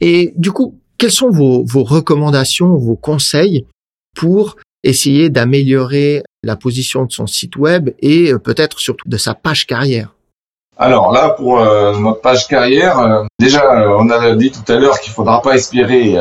Et 0.01 0.33
du 0.35 0.51
coup, 0.51 0.75
quelles 0.97 1.11
sont 1.11 1.29
vos, 1.29 1.63
vos 1.63 1.83
recommandations, 1.83 2.75
vos 2.75 2.95
conseils 2.95 3.65
pour 4.15 4.57
essayer 4.83 5.29
d'améliorer 5.29 6.23
la 6.43 6.55
position 6.55 7.05
de 7.05 7.11
son 7.11 7.27
site 7.27 7.55
web 7.55 7.91
et 7.99 8.31
euh, 8.31 8.39
peut-être 8.39 8.79
surtout 8.79 9.07
de 9.07 9.17
sa 9.17 9.33
page 9.33 9.65
carrière? 9.65 10.13
Alors 10.81 11.11
là, 11.11 11.31
pour 11.31 11.59
euh, 11.59 11.93
notre 11.99 12.21
page 12.21 12.47
carrière, 12.47 12.99
euh, 12.99 13.23
déjà, 13.37 13.85
on 13.97 14.09
a 14.09 14.33
dit 14.35 14.49
tout 14.49 14.71
à 14.71 14.77
l'heure 14.77 15.01
qu'il 15.01 15.11
faudra 15.11 15.41
pas 15.41 15.55
espérer 15.55 16.15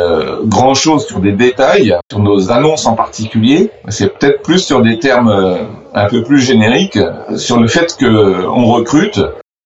grand-chose 0.45 1.07
sur 1.07 1.21
des 1.21 1.33
détails, 1.33 1.97
sur 2.11 2.19
nos 2.19 2.51
annonces 2.51 2.85
en 2.87 2.95
particulier. 2.95 3.71
C'est 3.89 4.19
peut-être 4.19 4.43
plus 4.43 4.59
sur 4.59 4.83
des 4.83 4.99
termes 4.99 5.59
un 5.95 6.09
peu 6.09 6.25
plus 6.25 6.41
génériques, 6.41 6.99
sur 7.37 7.61
le 7.61 7.69
fait 7.69 7.97
qu'on 7.97 8.65
recrute 8.65 9.21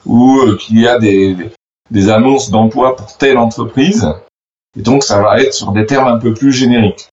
ou 0.05 0.41
qu'il 0.61 0.79
y 0.79 0.87
a 0.87 0.99
des, 0.99 1.37
des 1.91 2.11
annonces 2.11 2.51
d'emploi 2.51 2.95
pour 2.95 3.17
telle 3.17 3.39
entreprise. 3.39 4.13
Et 4.79 4.83
donc, 4.83 5.05
ça 5.05 5.23
va 5.23 5.41
être 5.41 5.55
sur 5.55 5.73
des 5.73 5.87
termes 5.87 6.09
un 6.09 6.19
peu 6.19 6.35
plus 6.35 6.53
génériques. 6.53 7.09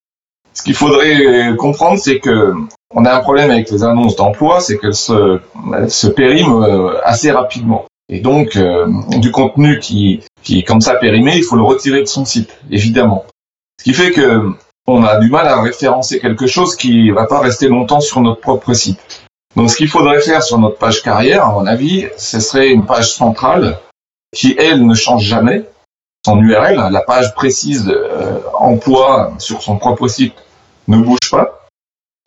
Ce 0.54 0.64
qu'il 0.64 0.74
faudrait 0.74 1.56
comprendre, 1.58 1.98
c'est 1.98 2.20
que 2.20 2.54
on 2.96 3.06
a 3.06 3.14
un 3.14 3.20
problème 3.20 3.52
avec 3.52 3.70
les 3.70 3.84
annonces 3.84 4.16
d'emploi, 4.16 4.62
c'est 4.62 4.78
qu'elles 4.78 4.96
se, 4.96 6.08
périment 6.08 6.64
euh, 6.64 6.98
assez 7.04 7.32
rapidement. 7.32 7.86
Et 8.10 8.20
donc, 8.20 8.56
euh, 8.56 8.88
du 9.18 9.32
contenu 9.32 9.80
qui, 9.80 10.22
qui 10.42 10.60
est 10.60 10.64
comme 10.64 10.82
ça 10.82 10.96
périmé, 10.96 11.36
il 11.36 11.44
faut 11.44 11.56
le 11.56 11.64
retirer 11.64 12.02
de 12.02 12.08
son 12.08 12.26
site, 12.26 12.58
évidemment. 12.72 13.26
Ce 13.80 13.84
qui 13.84 13.94
fait 13.94 14.12
que 14.12 14.52
on 14.88 15.04
a 15.04 15.20
du 15.20 15.30
mal 15.30 15.48
à 15.48 15.62
référencer 15.62 16.20
quelque 16.20 16.48
chose 16.48 16.76
qui 16.76 17.12
va 17.12 17.28
pas 17.28 17.40
rester 17.40 17.68
longtemps 17.68 18.02
sur 18.02 18.22
notre 18.22 18.42
propre 18.42 18.74
site. 18.74 19.28
Donc, 19.56 19.70
ce 19.70 19.76
qu'il 19.76 19.88
faudrait 19.88 20.22
faire 20.22 20.42
sur 20.42 20.58
notre 20.58 20.78
page 20.78 21.04
carrière, 21.04 21.46
à 21.46 21.52
mon 21.52 21.68
avis, 21.68 22.08
ce 22.18 22.40
serait 22.40 22.70
une 22.70 22.86
page 22.88 23.14
centrale 23.14 23.78
qui, 24.36 24.56
elle, 24.58 24.86
ne 24.86 24.96
change 24.96 25.24
jamais. 25.24 25.66
Son 26.26 26.40
URL, 26.42 26.90
la 26.92 27.02
page 27.02 27.36
précise 27.36 27.88
euh, 27.88 28.40
emploi 28.56 29.34
sur 29.38 29.62
son 29.62 29.78
propre 29.78 30.08
site, 30.08 30.34
ne 30.88 30.98
bouge 30.98 31.30
pas 31.30 31.59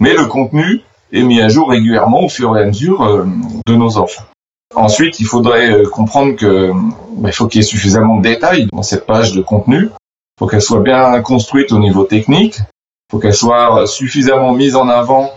mais 0.02 0.14
le 0.14 0.26
contenu 0.26 0.80
est 1.12 1.22
mis 1.22 1.40
à 1.40 1.48
jour 1.48 1.70
régulièrement 1.70 2.24
au 2.24 2.28
fur 2.28 2.56
et 2.56 2.62
à 2.62 2.66
mesure 2.66 3.02
euh, 3.02 3.24
de 3.68 3.74
nos 3.76 3.98
offres. 3.98 4.26
Ensuite, 4.74 5.20
il 5.20 5.26
faudrait 5.26 5.70
euh, 5.70 5.88
comprendre 5.88 6.34
que 6.34 6.72
bah, 7.18 7.28
il 7.28 7.32
faut 7.32 7.46
qu'il 7.46 7.60
y 7.60 7.64
ait 7.64 7.66
suffisamment 7.66 8.16
de 8.16 8.22
détails 8.22 8.66
dans 8.72 8.82
cette 8.82 9.06
page 9.06 9.32
de 9.32 9.42
contenu. 9.42 9.84
Il 9.84 10.38
faut 10.40 10.48
qu'elle 10.48 10.60
soit 10.60 10.80
bien 10.80 11.22
construite 11.22 11.70
au 11.70 11.78
niveau 11.78 12.02
technique. 12.02 12.56
Il 12.58 13.12
faut 13.12 13.18
qu'elle 13.20 13.32
soit 13.34 13.86
suffisamment 13.86 14.52
mise 14.54 14.74
en 14.74 14.88
avant 14.88 15.30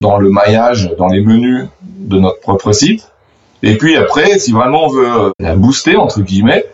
dans 0.00 0.18
le 0.18 0.30
maillage, 0.30 0.90
dans 0.98 1.06
les 1.06 1.20
menus 1.20 1.68
de 1.82 2.18
notre 2.18 2.40
propre 2.40 2.72
site. 2.72 3.12
Et 3.62 3.78
puis 3.78 3.96
après, 3.96 4.40
si 4.40 4.50
vraiment 4.50 4.86
on 4.86 4.88
veut 4.88 5.32
la 5.38 5.54
booster 5.54 5.94
entre 5.96 6.22
guillemets, 6.22 6.66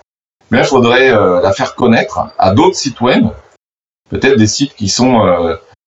il 0.50 0.64
faudrait 0.64 1.10
euh, 1.10 1.42
la 1.42 1.52
faire 1.52 1.74
connaître 1.74 2.20
à 2.38 2.54
d'autres 2.54 2.76
sites 2.76 3.02
web, 3.02 3.26
peut-être 4.08 4.38
des 4.38 4.46
sites 4.46 4.74
qui 4.74 4.88
sont 4.88 5.20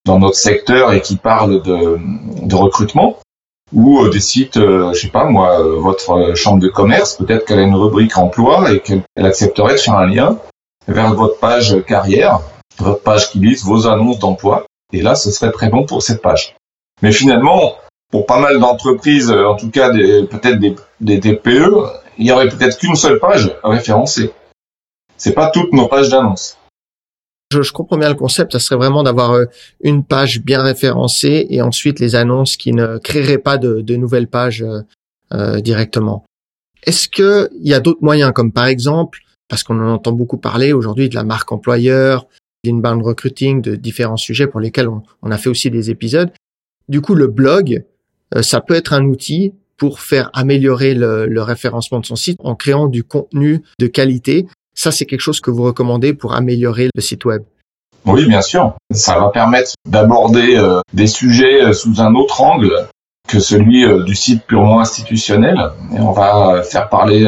dans 0.07 0.17
notre 0.17 0.37
secteur 0.37 0.93
et 0.93 1.01
qui 1.01 1.17
parlent 1.17 1.61
de, 1.61 2.55
recrutement 2.55 3.17
ou 3.73 3.99
euh, 3.99 4.09
des 4.09 4.21
sites, 4.21 4.57
euh, 4.57 4.93
je 4.93 5.01
sais 5.01 5.07
pas 5.09 5.25
moi, 5.25 5.59
euh, 5.59 5.75
votre 5.75 6.33
chambre 6.35 6.59
de 6.59 6.69
commerce, 6.69 7.15
peut-être 7.17 7.45
qu'elle 7.45 7.59
a 7.59 7.63
une 7.63 7.75
rubrique 7.75 8.17
emploi 8.17 8.71
et 8.71 8.79
qu'elle 8.79 9.03
accepterait 9.17 9.73
de 9.73 9.79
faire 9.79 9.95
un 9.95 10.07
lien 10.07 10.39
vers 10.87 11.13
votre 11.13 11.37
page 11.37 11.83
carrière, 11.85 12.39
votre 12.79 13.03
page 13.03 13.29
qui 13.29 13.39
liste 13.39 13.65
vos 13.65 13.87
annonces 13.87 14.19
d'emploi. 14.19 14.65
Et 14.93 15.01
là, 15.01 15.15
ce 15.15 15.31
serait 15.31 15.51
très 15.51 15.69
bon 15.69 15.85
pour 15.85 16.01
cette 16.01 16.21
page. 16.21 16.55
Mais 17.01 17.11
finalement, 17.11 17.75
pour 18.09 18.25
pas 18.25 18.39
mal 18.39 18.57
d'entreprises, 18.59 19.29
en 19.29 19.55
tout 19.57 19.69
cas 19.69 19.89
peut-être 19.89 20.59
des, 20.59 20.75
des 21.01 21.19
TPE, 21.19 21.73
il 22.17 22.25
y 22.25 22.31
aurait 22.31 22.47
peut-être 22.47 22.77
qu'une 22.77 22.95
seule 22.95 23.19
page 23.19 23.53
à 23.63 23.69
référencer. 23.69 24.31
C'est 25.17 25.33
pas 25.33 25.49
toutes 25.49 25.73
nos 25.73 25.87
pages 25.87 26.07
d'annonces. 26.07 26.57
Je, 27.51 27.71
comprends 27.71 27.97
bien 27.97 28.09
le 28.09 28.15
concept, 28.15 28.51
ça 28.51 28.59
serait 28.59 28.75
vraiment 28.75 29.03
d'avoir 29.03 29.31
euh, 29.31 29.45
une 29.81 30.03
page 30.03 30.41
bien 30.41 30.61
référencée 30.61 31.47
et 31.49 31.61
ensuite 31.61 31.99
les 31.99 32.15
annonces 32.15 32.57
qui 32.57 32.73
ne 32.73 32.97
créeraient 32.97 33.37
pas 33.37 33.57
de, 33.57 33.95
nouvelles 33.95 34.27
pages 34.27 34.63
euh, 34.63 34.81
euh 35.33 35.61
directement. 35.61 36.25
Est-ce 36.83 37.07
qu'il 37.07 37.49
y 37.61 37.73
a 37.73 37.79
d'autres 37.79 38.03
moyens, 38.03 38.33
comme 38.33 38.51
par 38.51 38.65
exemple, 38.65 39.19
parce 39.47 39.63
qu'on 39.63 39.79
en 39.79 39.93
entend 39.93 40.11
beaucoup 40.11 40.37
parler 40.37 40.73
aujourd'hui 40.73 41.07
de 41.07 41.15
la 41.15 41.23
marque 41.23 41.51
employeur, 41.51 42.27
d'inbound 42.65 43.01
recruiting, 43.01 43.61
de 43.61 43.75
différents 43.75 44.17
sujets 44.17 44.47
pour 44.47 44.59
lesquels 44.59 44.89
on, 44.89 45.31
a 45.31 45.37
fait 45.37 45.49
aussi 45.49 45.71
des 45.71 45.89
épisodes. 45.89 46.31
Du 46.89 46.99
coup, 46.99 47.15
le 47.15 47.27
blog, 47.27 47.85
ça 48.41 48.59
peut 48.59 48.73
être 48.73 48.93
un 48.93 49.05
outil 49.05 49.53
pour 49.77 50.01
faire 50.01 50.29
améliorer 50.33 50.93
le, 50.93 51.27
le 51.27 51.41
référencement 51.41 51.99
de 51.99 52.05
son 52.05 52.15
site 52.15 52.39
en 52.43 52.55
créant 52.55 52.87
du 52.87 53.03
contenu 53.03 53.63
de 53.79 53.87
qualité 53.87 54.47
ça, 54.77 54.91
c'est 54.91 55.05
quelque 55.05 55.21
chose 55.21 55.41
que 55.41 55.49
vous 55.49 55.63
recommandez 55.63 56.13
pour 56.13 56.35
améliorer 56.35 56.89
le 56.93 57.01
site 57.01 57.25
web? 57.25 57.41
Oui, 58.05 58.27
bien 58.27 58.41
sûr. 58.41 58.75
Ça 58.93 59.19
va 59.19 59.29
permettre 59.29 59.71
d'aborder 59.89 60.55
euh, 60.55 60.81
des 60.93 61.07
sujets 61.07 61.63
euh, 61.63 61.73
sous 61.73 61.99
un 61.99 62.13
autre 62.13 62.41
angle 62.41 62.87
que 63.27 63.39
celui 63.39 63.83
euh, 63.83 64.03
du 64.03 64.15
site 64.15 64.43
purement 64.45 64.79
institutionnel. 64.79 65.71
On 65.91 66.11
va 66.11 66.61
faire 66.61 66.89
parler 66.89 67.25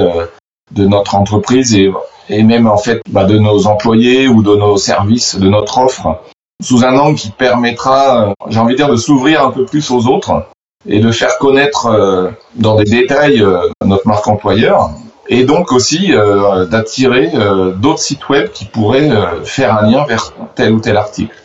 de 0.71 0.85
notre 0.85 1.15
entreprise 1.15 1.73
et, 1.73 1.91
et 2.29 2.43
même 2.43 2.67
en 2.67 2.77
fait 2.77 3.01
bah, 3.09 3.25
de 3.25 3.39
nos 3.39 3.65
employés 3.65 4.27
ou 4.27 4.43
de 4.43 4.55
nos 4.55 4.77
services, 4.77 5.35
de 5.35 5.49
notre 5.49 5.79
offre, 5.79 6.21
sous 6.63 6.85
un 6.85 6.95
angle 6.97 7.17
qui 7.17 7.31
permettra, 7.31 8.33
j'ai 8.47 8.59
envie 8.59 8.73
de 8.73 8.77
dire, 8.77 8.89
de 8.89 8.95
s'ouvrir 8.95 9.43
un 9.43 9.51
peu 9.51 9.65
plus 9.65 9.89
aux 9.89 10.05
autres 10.05 10.45
et 10.87 10.99
de 10.99 11.11
faire 11.11 11.37
connaître 11.39 12.31
dans 12.55 12.75
des 12.75 12.85
détails 12.85 13.43
notre 13.83 14.07
marque 14.07 14.27
employeur 14.27 14.91
et 15.29 15.45
donc 15.45 15.71
aussi 15.71 16.13
euh, 16.13 16.65
d'attirer 16.65 17.29
euh, 17.35 17.71
d'autres 17.71 17.99
sites 17.99 18.27
web 18.29 18.51
qui 18.51 18.65
pourraient 18.65 19.09
euh, 19.09 19.43
faire 19.45 19.77
un 19.77 19.89
lien 19.89 20.05
vers 20.05 20.33
tel 20.55 20.73
ou 20.73 20.79
tel 20.79 20.97
article. 20.97 21.35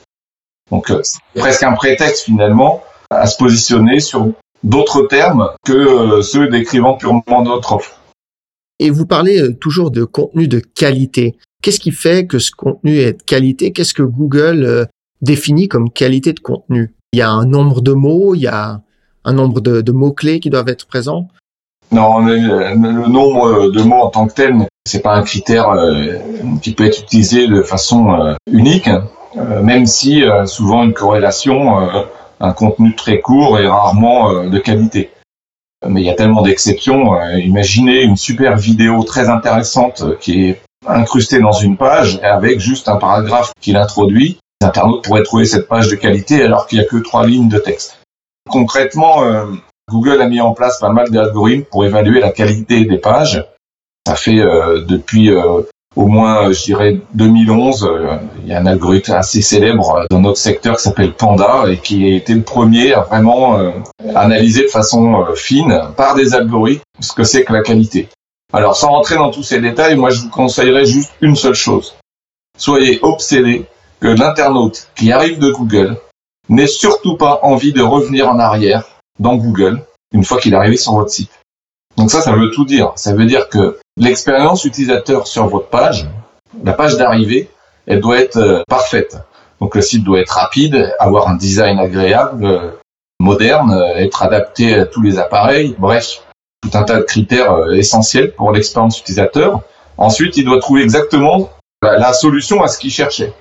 Donc 0.71 0.91
c'est 1.03 1.21
presque 1.39 1.63
un 1.63 1.75
prétexte 1.75 2.25
finalement 2.25 2.83
à 3.11 3.27
se 3.27 3.37
positionner 3.37 4.01
sur 4.01 4.29
d'autres 4.63 5.03
termes 5.03 5.51
que 5.65 6.23
ceux 6.23 6.49
décrivant 6.49 6.95
purement 6.95 7.43
notre 7.43 7.75
offre. 7.75 8.01
Et 8.81 8.89
vous 8.89 9.07
parlez 9.07 9.55
toujours 9.57 9.91
de 9.91 10.05
contenu 10.05 10.49
de 10.49 10.59
qualité. 10.61 11.37
Qu'est-ce 11.63 11.79
qui 11.79 11.93
fait 11.93 12.27
que 12.27 12.39
ce 12.39 12.51
contenu 12.51 12.99
est 12.99 13.13
de 13.13 13.23
qualité? 13.23 13.73
Qu'est-ce 13.73 13.93
que 13.93 14.03
Google 14.03 14.89
définit 15.21 15.69
comme 15.69 15.91
qualité 15.91 16.33
de 16.33 16.41
contenu? 16.41 16.95
Il 17.13 17.19
y 17.19 17.23
a 17.23 17.31
un 17.31 17.45
nombre 17.45 17.83
de 17.83 17.93
mots, 17.93 18.35
il 18.35 18.41
y 18.41 18.47
a 18.47 18.81
un 19.25 19.33
nombre 19.35 19.61
de 19.61 19.93
mots-clés 19.93 20.41
qui 20.41 20.49
doivent 20.49 20.69
être 20.69 20.87
présents 20.87 21.29
non, 21.95 22.19
le 22.19 23.09
nombre 23.09 23.71
de 23.71 23.83
mots 23.83 24.03
en 24.03 24.11
tant 24.11 24.27
que 24.27 24.35
tel, 24.35 24.67
c'est 24.87 25.01
pas 25.01 25.15
un 25.15 25.23
critère 25.23 25.71
euh, 25.71 26.19
qui 26.61 26.75
peut 26.75 26.85
être 26.85 27.01
utilisé 27.01 27.47
de 27.47 27.63
façon 27.63 28.13
euh, 28.13 28.35
unique, 28.51 28.91
euh, 29.37 29.63
même 29.63 29.87
si 29.87 30.25
souvent 30.47 30.85
une 30.85 30.93
corrélation, 30.93 31.79
un 32.41 32.53
contenu 32.53 32.95
très 32.95 33.21
court 33.21 33.59
et 33.59 33.67
rarement 33.67 34.45
de 34.45 34.59
qualité. 34.59 35.11
Mais 35.87 36.03
il 36.03 36.07
y 36.07 36.11
a 36.11 36.15
tellement 36.15 36.43
d'exceptions. 36.43 37.21
imaginez 37.39 38.03
une 38.03 38.17
super 38.17 38.57
vidéo 38.57 39.03
très 39.03 39.29
intéressante 39.29 40.19
qui 40.21 40.49
est 40.49 40.63
incrustée 40.87 41.41
dans 41.41 41.53
une 41.53 41.77
page 41.77 42.21
avec 42.23 42.61
juste 42.61 42.89
un 42.89 42.97
paragraphe 42.97 43.53
qui 43.61 43.73
l'introduit. 43.73 44.39
Les 44.61 44.69
internautes 44.69 45.05
pourraient 45.05 45.25
trouver 45.25 45.47
cette 45.47 45.69
page 45.69 45.89
de 45.89 45.97
qualité 45.97 46.43
alors 46.43 46.67
qu'il 46.67 46.79
n'y 46.79 46.85
a 46.85 46.89
que 46.89 46.97
trois 46.97 47.27
lignes 47.27 47.49
de 47.49 47.59
texte. 47.59 47.99
Concrètement, 48.49 49.25
Google 49.91 50.23
a 50.23 50.29
mis 50.29 50.41
en 50.41 50.55
place 50.55 50.79
pas 50.79 50.91
mal 50.91 51.11
d'algorithmes 51.11 51.65
pour 51.71 51.85
évaluer 51.85 52.21
la 52.21 52.33
qualité 52.33 52.85
des 52.85 52.99
pages. 52.99 53.45
Ça 54.07 54.17
fait 54.17 54.41
euh, 54.41 54.81
depuis 54.81 55.31
euh, 55.31 55.61
au 55.95 56.07
moins, 56.07 56.51
je 56.53 56.65
dirais, 56.65 57.01
2011, 57.15 57.85
euh, 57.85 58.17
il 58.43 58.49
y 58.49 58.55
a 58.55 58.59
un 58.59 58.67
algorithme 58.67 59.13
assez 59.13 59.43
célèbre 59.43 60.07
dans 60.11 60.21
notre 60.21 60.39
secteur 60.39 60.77
qui 60.77 60.83
s'appelle 60.83 61.13
Panda 61.13 61.65
et 61.69 61.79
qui 61.79 62.05
a 62.05 62.17
été 62.17 62.35
le 62.35 62.43
premier 62.43 62.95
à 62.95 63.03
vraiment 63.03 63.59
analyser 64.15 64.63
de 64.63 64.69
façon 64.69 65.25
fine 65.37 65.81
par 65.97 66.15
des 66.15 66.35
algorithmes 66.35 66.83
ce 67.01 67.13
que 67.13 67.25
c'est 67.25 67.45
que 67.45 67.53
la 67.53 67.63
qualité. 67.63 68.09
Alors, 68.53 68.77
sans 68.77 68.91
rentrer 68.91 69.17
dans 69.17 69.31
tous 69.31 69.43
ces 69.43 69.61
détails, 69.61 69.97
moi, 69.97 70.11
je 70.11 70.21
vous 70.21 70.31
conseillerais 70.31 70.87
juste 70.87 71.13
une 71.21 71.37
seule 71.37 71.55
chose. 71.55 71.95
Soyez 72.59 72.99
obsédé 73.03 73.67
que 74.01 74.09
l'internaute 74.09 74.89
qui 74.97 75.13
arrive 75.13 75.39
de 75.39 75.51
Google 75.51 75.97
n'ait 76.49 76.67
surtout 76.67 77.17
pas 77.17 77.41
envie 77.43 77.73
de 77.73 77.83
revenir 77.83 78.29
en 78.29 78.39
arrière 78.39 78.94
dans 79.19 79.37
Google 79.37 79.83
une 80.13 80.25
fois 80.25 80.39
qu'il 80.39 80.55
est 80.55 80.57
arrivé 80.57 80.77
sur 80.77 80.95
votre 80.95 81.11
site. 81.11 81.31
Donc 81.97 82.11
ça, 82.11 82.21
ça 82.21 82.33
veut 82.33 82.51
tout 82.51 82.65
dire. 82.65 82.93
Ça 82.97 83.15
veut 83.15 83.27
dire 83.27 83.49
que 83.49 83.79
l'expérience 83.97 84.65
utilisateur 84.65 85.27
sur 85.27 85.47
votre 85.49 85.69
page, 85.69 86.09
la 86.63 86.73
page 86.73 86.97
d'arrivée, 86.97 87.51
elle 87.87 88.01
doit 88.01 88.19
être 88.19 88.37
euh, 88.37 88.63
parfaite. 88.69 89.19
Donc 89.61 89.75
le 89.75 89.83
site 89.83 90.05
doit 90.05 90.21
être 90.21 90.31
rapide, 90.31 90.95
avoir 90.99 91.29
un 91.29 91.37
design 91.37 91.79
agréable, 91.79 92.45
euh, 92.45 92.71
moderne, 93.21 93.73
euh, 93.73 93.97
être 93.97 94.23
adapté 94.23 94.75
à 94.75 94.87
tous 94.87 95.03
les 95.03 95.19
appareils. 95.19 95.75
Bref, 95.79 96.23
tout 96.63 96.77
un 96.77 96.83
tas 96.83 96.97
de 96.97 97.03
critères 97.03 97.73
essentiels 97.73 98.33
pour 98.33 98.53
l'expérience 98.53 98.99
utilisateur. 99.01 99.63
Ensuite, 99.97 100.37
il 100.37 100.45
doit 100.45 100.59
trouver 100.59 100.83
exactement 100.83 101.51
la 101.83 102.13
solution 102.13 102.63
à 102.63 102.69
ce 102.69 102.79
qu'il 102.79 102.91
cherchait. 102.91 103.33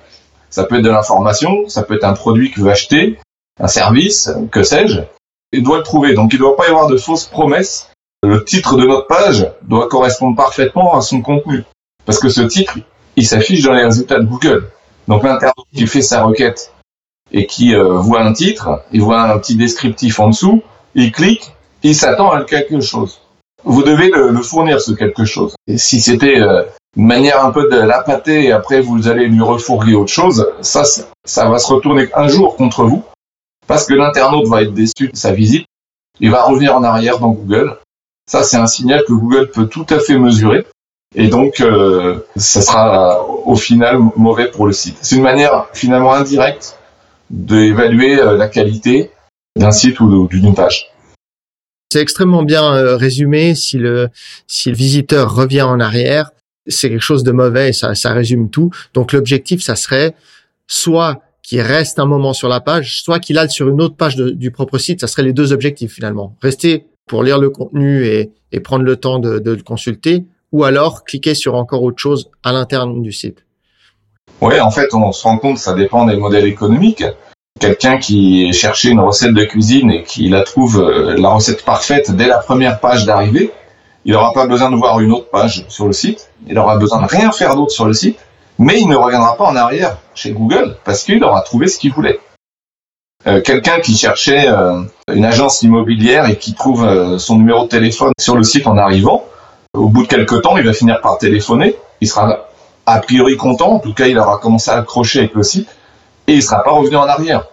Ça 0.50 0.64
peut 0.64 0.76
être 0.76 0.84
de 0.84 0.90
l'information, 0.90 1.68
ça 1.68 1.82
peut 1.82 1.94
être 1.94 2.04
un 2.04 2.12
produit 2.12 2.52
qu'il 2.52 2.62
veut 2.62 2.70
acheter, 2.70 3.18
un 3.58 3.66
service, 3.66 4.30
que 4.52 4.62
sais-je. 4.62 5.00
Il 5.54 5.62
doit 5.62 5.78
le 5.78 5.84
trouver. 5.84 6.14
Donc 6.14 6.32
il 6.32 6.36
ne 6.36 6.44
doit 6.44 6.56
pas 6.56 6.66
y 6.66 6.70
avoir 6.70 6.88
de 6.88 6.96
fausses 6.96 7.26
promesses. 7.26 7.90
Le 8.24 8.44
titre 8.44 8.76
de 8.76 8.86
notre 8.86 9.06
page 9.06 9.46
doit 9.62 9.88
correspondre 9.88 10.36
parfaitement 10.36 10.96
à 10.96 11.00
son 11.00 11.22
contenu. 11.22 11.62
Parce 12.06 12.18
que 12.18 12.28
ce 12.28 12.40
titre, 12.40 12.78
il 13.16 13.26
s'affiche 13.26 13.62
dans 13.62 13.72
les 13.72 13.84
résultats 13.84 14.18
de 14.18 14.24
Google. 14.24 14.68
Donc 15.06 15.22
l'internaute 15.22 15.66
qui 15.72 15.86
fait 15.86 16.02
sa 16.02 16.24
requête 16.24 16.72
et 17.30 17.46
qui 17.46 17.74
euh, 17.74 17.98
voit 17.98 18.22
un 18.22 18.32
titre, 18.32 18.82
il 18.92 19.02
voit 19.02 19.22
un 19.22 19.38
petit 19.38 19.54
descriptif 19.54 20.18
en 20.18 20.30
dessous, 20.30 20.62
il 20.94 21.12
clique, 21.12 21.52
il 21.82 21.94
s'attend 21.94 22.32
à 22.32 22.42
quelque 22.44 22.80
chose. 22.80 23.20
Vous 23.62 23.82
devez 23.82 24.10
le, 24.10 24.42
fournir 24.42 24.80
ce 24.80 24.92
quelque 24.92 25.24
chose. 25.24 25.54
Et 25.66 25.78
si 25.78 26.00
c'était 26.00 26.40
euh, 26.40 26.64
une 26.96 27.06
manière 27.06 27.44
un 27.44 27.50
peu 27.50 27.68
de 27.70 27.76
l'appâter 27.76 28.44
et 28.44 28.52
après 28.52 28.80
vous 28.80 29.08
allez 29.08 29.26
lui 29.26 29.40
refourguer 29.40 29.94
autre 29.94 30.12
chose, 30.12 30.50
ça, 30.60 30.82
ça 31.24 31.48
va 31.48 31.58
se 31.58 31.72
retourner 31.72 32.08
un 32.14 32.28
jour 32.28 32.56
contre 32.56 32.84
vous 32.84 33.04
parce 33.66 33.86
que 33.86 33.94
l'internaute 33.94 34.48
va 34.48 34.62
être 34.62 34.74
déçu 34.74 35.08
de 35.08 35.16
sa 35.16 35.32
visite, 35.32 35.66
il 36.20 36.30
va 36.30 36.44
revenir 36.44 36.76
en 36.76 36.82
arrière 36.82 37.18
dans 37.18 37.30
Google. 37.30 37.76
Ça, 38.26 38.42
c'est 38.42 38.56
un 38.56 38.66
signal 38.66 39.02
que 39.06 39.12
Google 39.12 39.50
peut 39.50 39.66
tout 39.66 39.86
à 39.90 39.98
fait 39.98 40.18
mesurer 40.18 40.64
et 41.14 41.28
donc, 41.28 41.60
euh, 41.60 42.18
ça 42.36 42.60
sera 42.60 43.24
au 43.28 43.54
final 43.54 43.98
mauvais 44.16 44.50
pour 44.50 44.66
le 44.66 44.72
site. 44.72 44.98
C'est 45.02 45.16
une 45.16 45.22
manière 45.22 45.66
finalement 45.72 46.12
indirecte 46.12 46.78
d'évaluer 47.30 48.20
euh, 48.20 48.36
la 48.36 48.48
qualité 48.48 49.10
d'un 49.56 49.70
site 49.70 50.00
ou 50.00 50.26
d'une 50.26 50.54
page. 50.54 50.90
C'est 51.92 52.00
extrêmement 52.00 52.42
bien 52.42 52.74
euh, 52.74 52.96
résumé. 52.96 53.54
Si 53.54 53.78
le, 53.78 54.08
si 54.48 54.70
le 54.70 54.76
visiteur 54.76 55.32
revient 55.32 55.62
en 55.62 55.78
arrière, 55.78 56.32
c'est 56.66 56.90
quelque 56.90 57.00
chose 57.00 57.22
de 57.22 57.30
mauvais 57.30 57.68
et 57.68 57.72
ça, 57.72 57.94
ça 57.94 58.12
résume 58.12 58.50
tout. 58.50 58.70
Donc 58.92 59.12
l'objectif, 59.12 59.62
ça 59.62 59.76
serait 59.76 60.16
soit 60.66 61.20
qu'il 61.44 61.60
reste 61.60 61.98
un 61.98 62.06
moment 62.06 62.32
sur 62.32 62.48
la 62.48 62.60
page, 62.60 63.02
soit 63.02 63.20
qu'il 63.20 63.38
aille 63.38 63.50
sur 63.50 63.68
une 63.68 63.80
autre 63.82 63.96
page 63.96 64.16
du 64.16 64.50
propre 64.50 64.78
site. 64.78 65.00
Ça 65.00 65.06
serait 65.06 65.22
les 65.22 65.34
deux 65.34 65.52
objectifs 65.52 65.92
finalement. 65.92 66.34
Rester 66.42 66.86
pour 67.06 67.22
lire 67.22 67.38
le 67.38 67.50
contenu 67.50 68.06
et, 68.06 68.32
prendre 68.60 68.84
le 68.84 68.96
temps 68.96 69.18
de, 69.18 69.40
le 69.44 69.62
consulter, 69.62 70.24
ou 70.52 70.64
alors 70.64 71.04
cliquer 71.04 71.34
sur 71.34 71.54
encore 71.54 71.82
autre 71.82 71.98
chose 71.98 72.30
à 72.44 72.52
l'interne 72.52 73.02
du 73.02 73.12
site 73.12 73.44
Oui, 74.40 74.58
en 74.60 74.70
fait, 74.70 74.94
on 74.94 75.12
se 75.12 75.24
rend 75.24 75.38
compte, 75.38 75.58
ça 75.58 75.74
dépend 75.74 76.06
des 76.06 76.16
modèles 76.16 76.46
économiques. 76.46 77.04
Quelqu'un 77.60 77.98
qui 77.98 78.52
cherchait 78.52 78.90
une 78.90 79.00
recette 79.00 79.34
de 79.34 79.44
cuisine 79.44 79.90
et 79.90 80.02
qui 80.02 80.28
la 80.28 80.42
trouve 80.42 80.80
euh, 80.80 81.16
la 81.18 81.28
recette 81.30 81.64
parfaite 81.64 82.10
dès 82.12 82.26
la 82.26 82.38
première 82.38 82.80
page 82.80 83.04
d'arrivée, 83.06 83.52
il 84.04 84.12
n'aura 84.12 84.32
pas 84.32 84.46
besoin 84.46 84.70
de 84.70 84.76
voir 84.76 85.00
une 85.00 85.12
autre 85.12 85.28
page 85.30 85.64
sur 85.68 85.86
le 85.86 85.92
site, 85.92 86.30
il 86.46 86.56
aura 86.58 86.78
besoin 86.78 87.02
de 87.02 87.06
rien 87.06 87.32
faire 87.32 87.54
d'autre 87.54 87.72
sur 87.72 87.86
le 87.86 87.92
site, 87.92 88.18
mais 88.58 88.80
il 88.80 88.88
ne 88.88 88.96
reviendra 88.96 89.36
pas 89.36 89.44
en 89.44 89.56
arrière 89.56 89.98
chez 90.14 90.32
Google 90.32 90.76
parce 90.84 91.04
qu'il 91.04 91.22
aura 91.24 91.42
trouvé 91.42 91.68
ce 91.68 91.78
qu'il 91.78 91.92
voulait. 91.92 92.20
Euh, 93.26 93.40
quelqu'un 93.40 93.80
qui 93.80 93.96
cherchait 93.96 94.48
euh, 94.48 94.82
une 95.12 95.24
agence 95.24 95.62
immobilière 95.62 96.28
et 96.28 96.36
qui 96.36 96.54
trouve 96.54 97.18
son 97.18 97.36
numéro 97.36 97.64
de 97.64 97.68
téléphone 97.68 98.12
sur 98.18 98.36
le 98.36 98.42
site 98.42 98.66
en 98.66 98.76
arrivant, 98.76 99.24
au 99.74 99.88
bout 99.88 100.04
de 100.04 100.08
quelques 100.08 100.42
temps, 100.42 100.56
il 100.56 100.64
va 100.64 100.72
finir 100.72 101.00
par 101.00 101.18
téléphoner. 101.18 101.76
Il 102.00 102.08
sera 102.08 102.46
a 102.86 103.00
priori 103.00 103.36
content. 103.36 103.72
En 103.72 103.78
tout 103.80 103.92
cas, 103.92 104.06
il 104.06 104.18
aura 104.18 104.38
commencé 104.38 104.70
à 104.70 104.76
accrocher 104.76 105.20
avec 105.20 105.34
le 105.34 105.42
site 105.42 105.68
et 106.26 106.34
il 106.34 106.42
sera 106.42 106.62
pas 106.62 106.70
revenu 106.70 106.96
en 106.96 107.08
arrière. 107.08 107.48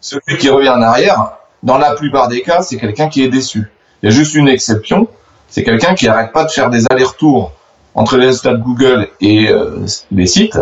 Celui 0.00 0.36
qui 0.38 0.50
revient 0.50 0.70
en 0.70 0.82
arrière, 0.82 1.32
dans 1.62 1.78
la 1.78 1.94
plupart 1.94 2.28
des 2.28 2.42
cas, 2.42 2.62
c'est 2.62 2.76
quelqu'un 2.76 3.08
qui 3.08 3.22
est 3.22 3.28
déçu. 3.28 3.70
Il 4.02 4.06
y 4.06 4.12
a 4.12 4.14
juste 4.14 4.34
une 4.34 4.48
exception. 4.48 5.08
C'est 5.48 5.62
quelqu'un 5.62 5.94
qui 5.94 6.06
n'arrête 6.06 6.32
pas 6.32 6.44
de 6.44 6.50
faire 6.50 6.70
des 6.70 6.84
allers-retours 6.90 7.52
entre 7.94 8.16
les 8.16 8.26
résultats 8.26 8.54
de 8.54 8.62
Google 8.62 9.08
et 9.20 9.48
euh, 9.48 9.86
les 10.10 10.26
sites 10.26 10.58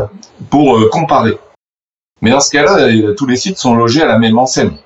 pour 0.50 0.76
euh, 0.76 0.88
comparer. 0.90 1.38
Mais 2.20 2.30
dans 2.30 2.40
ce 2.40 2.50
cas-là, 2.50 2.78
euh, 2.78 3.14
tous 3.14 3.26
les 3.26 3.36
sites 3.36 3.58
sont 3.58 3.74
logés 3.74 4.02
à 4.02 4.06
la 4.06 4.18
même 4.18 4.38
enseigne. 4.38 4.76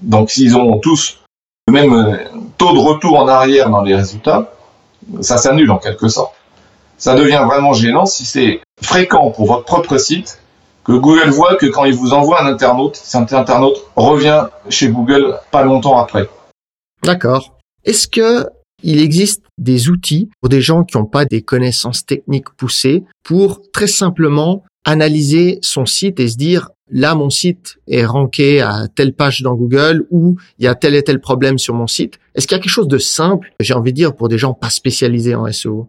Donc 0.00 0.30
s'ils 0.30 0.56
ont 0.56 0.78
tous 0.78 1.20
le 1.68 1.72
même 1.72 2.18
taux 2.58 2.72
de 2.72 2.78
retour 2.78 3.18
en 3.18 3.28
arrière 3.28 3.70
dans 3.70 3.82
les 3.82 3.94
résultats, 3.94 4.52
ça 5.20 5.36
s'annule 5.36 5.70
en 5.70 5.78
quelque 5.78 6.08
sorte. 6.08 6.34
Ça 6.96 7.14
devient 7.14 7.42
vraiment 7.46 7.72
gênant 7.72 8.06
si 8.06 8.24
c'est 8.24 8.60
fréquent 8.80 9.30
pour 9.30 9.46
votre 9.46 9.64
propre 9.64 9.96
site 9.98 10.40
que 10.84 10.92
Google 10.92 11.30
voit 11.30 11.54
que 11.56 11.66
quand 11.66 11.84
il 11.84 11.94
vous 11.94 12.12
envoie 12.12 12.42
un 12.42 12.46
internaute, 12.46 12.96
cet 12.96 13.32
internaute 13.32 13.76
revient 13.94 14.46
chez 14.68 14.88
Google 14.88 15.38
pas 15.52 15.62
longtemps 15.62 15.98
après. 15.98 16.28
D'accord. 17.04 17.52
Est-ce 17.84 18.08
que 18.08 18.46
il 18.82 19.00
existe 19.00 19.42
des 19.58 19.88
outils 19.88 20.28
pour 20.40 20.48
des 20.48 20.60
gens 20.60 20.84
qui 20.84 20.96
n'ont 20.96 21.06
pas 21.06 21.24
des 21.24 21.42
connaissances 21.42 22.04
techniques 22.04 22.50
poussées 22.56 23.04
pour 23.22 23.60
très 23.72 23.86
simplement 23.86 24.64
analyser 24.84 25.58
son 25.62 25.86
site 25.86 26.18
et 26.20 26.28
se 26.28 26.36
dire 26.36 26.70
là 26.90 27.14
mon 27.14 27.30
site 27.30 27.76
est 27.88 28.04
ranké 28.04 28.60
à 28.60 28.88
telle 28.94 29.14
page 29.14 29.42
dans 29.42 29.54
Google 29.54 30.06
ou 30.10 30.36
il 30.58 30.64
y 30.64 30.68
a 30.68 30.74
tel 30.74 30.94
et 30.94 31.02
tel 31.02 31.20
problème 31.20 31.58
sur 31.58 31.74
mon 31.74 31.86
site. 31.86 32.18
Est-ce 32.34 32.46
qu'il 32.46 32.56
y 32.56 32.60
a 32.60 32.62
quelque 32.62 32.72
chose 32.72 32.88
de 32.88 32.98
simple, 32.98 33.52
j'ai 33.60 33.74
envie 33.74 33.92
de 33.92 33.96
dire, 33.96 34.14
pour 34.14 34.28
des 34.28 34.38
gens 34.38 34.54
pas 34.54 34.70
spécialisés 34.70 35.34
en 35.34 35.50
SEO 35.50 35.88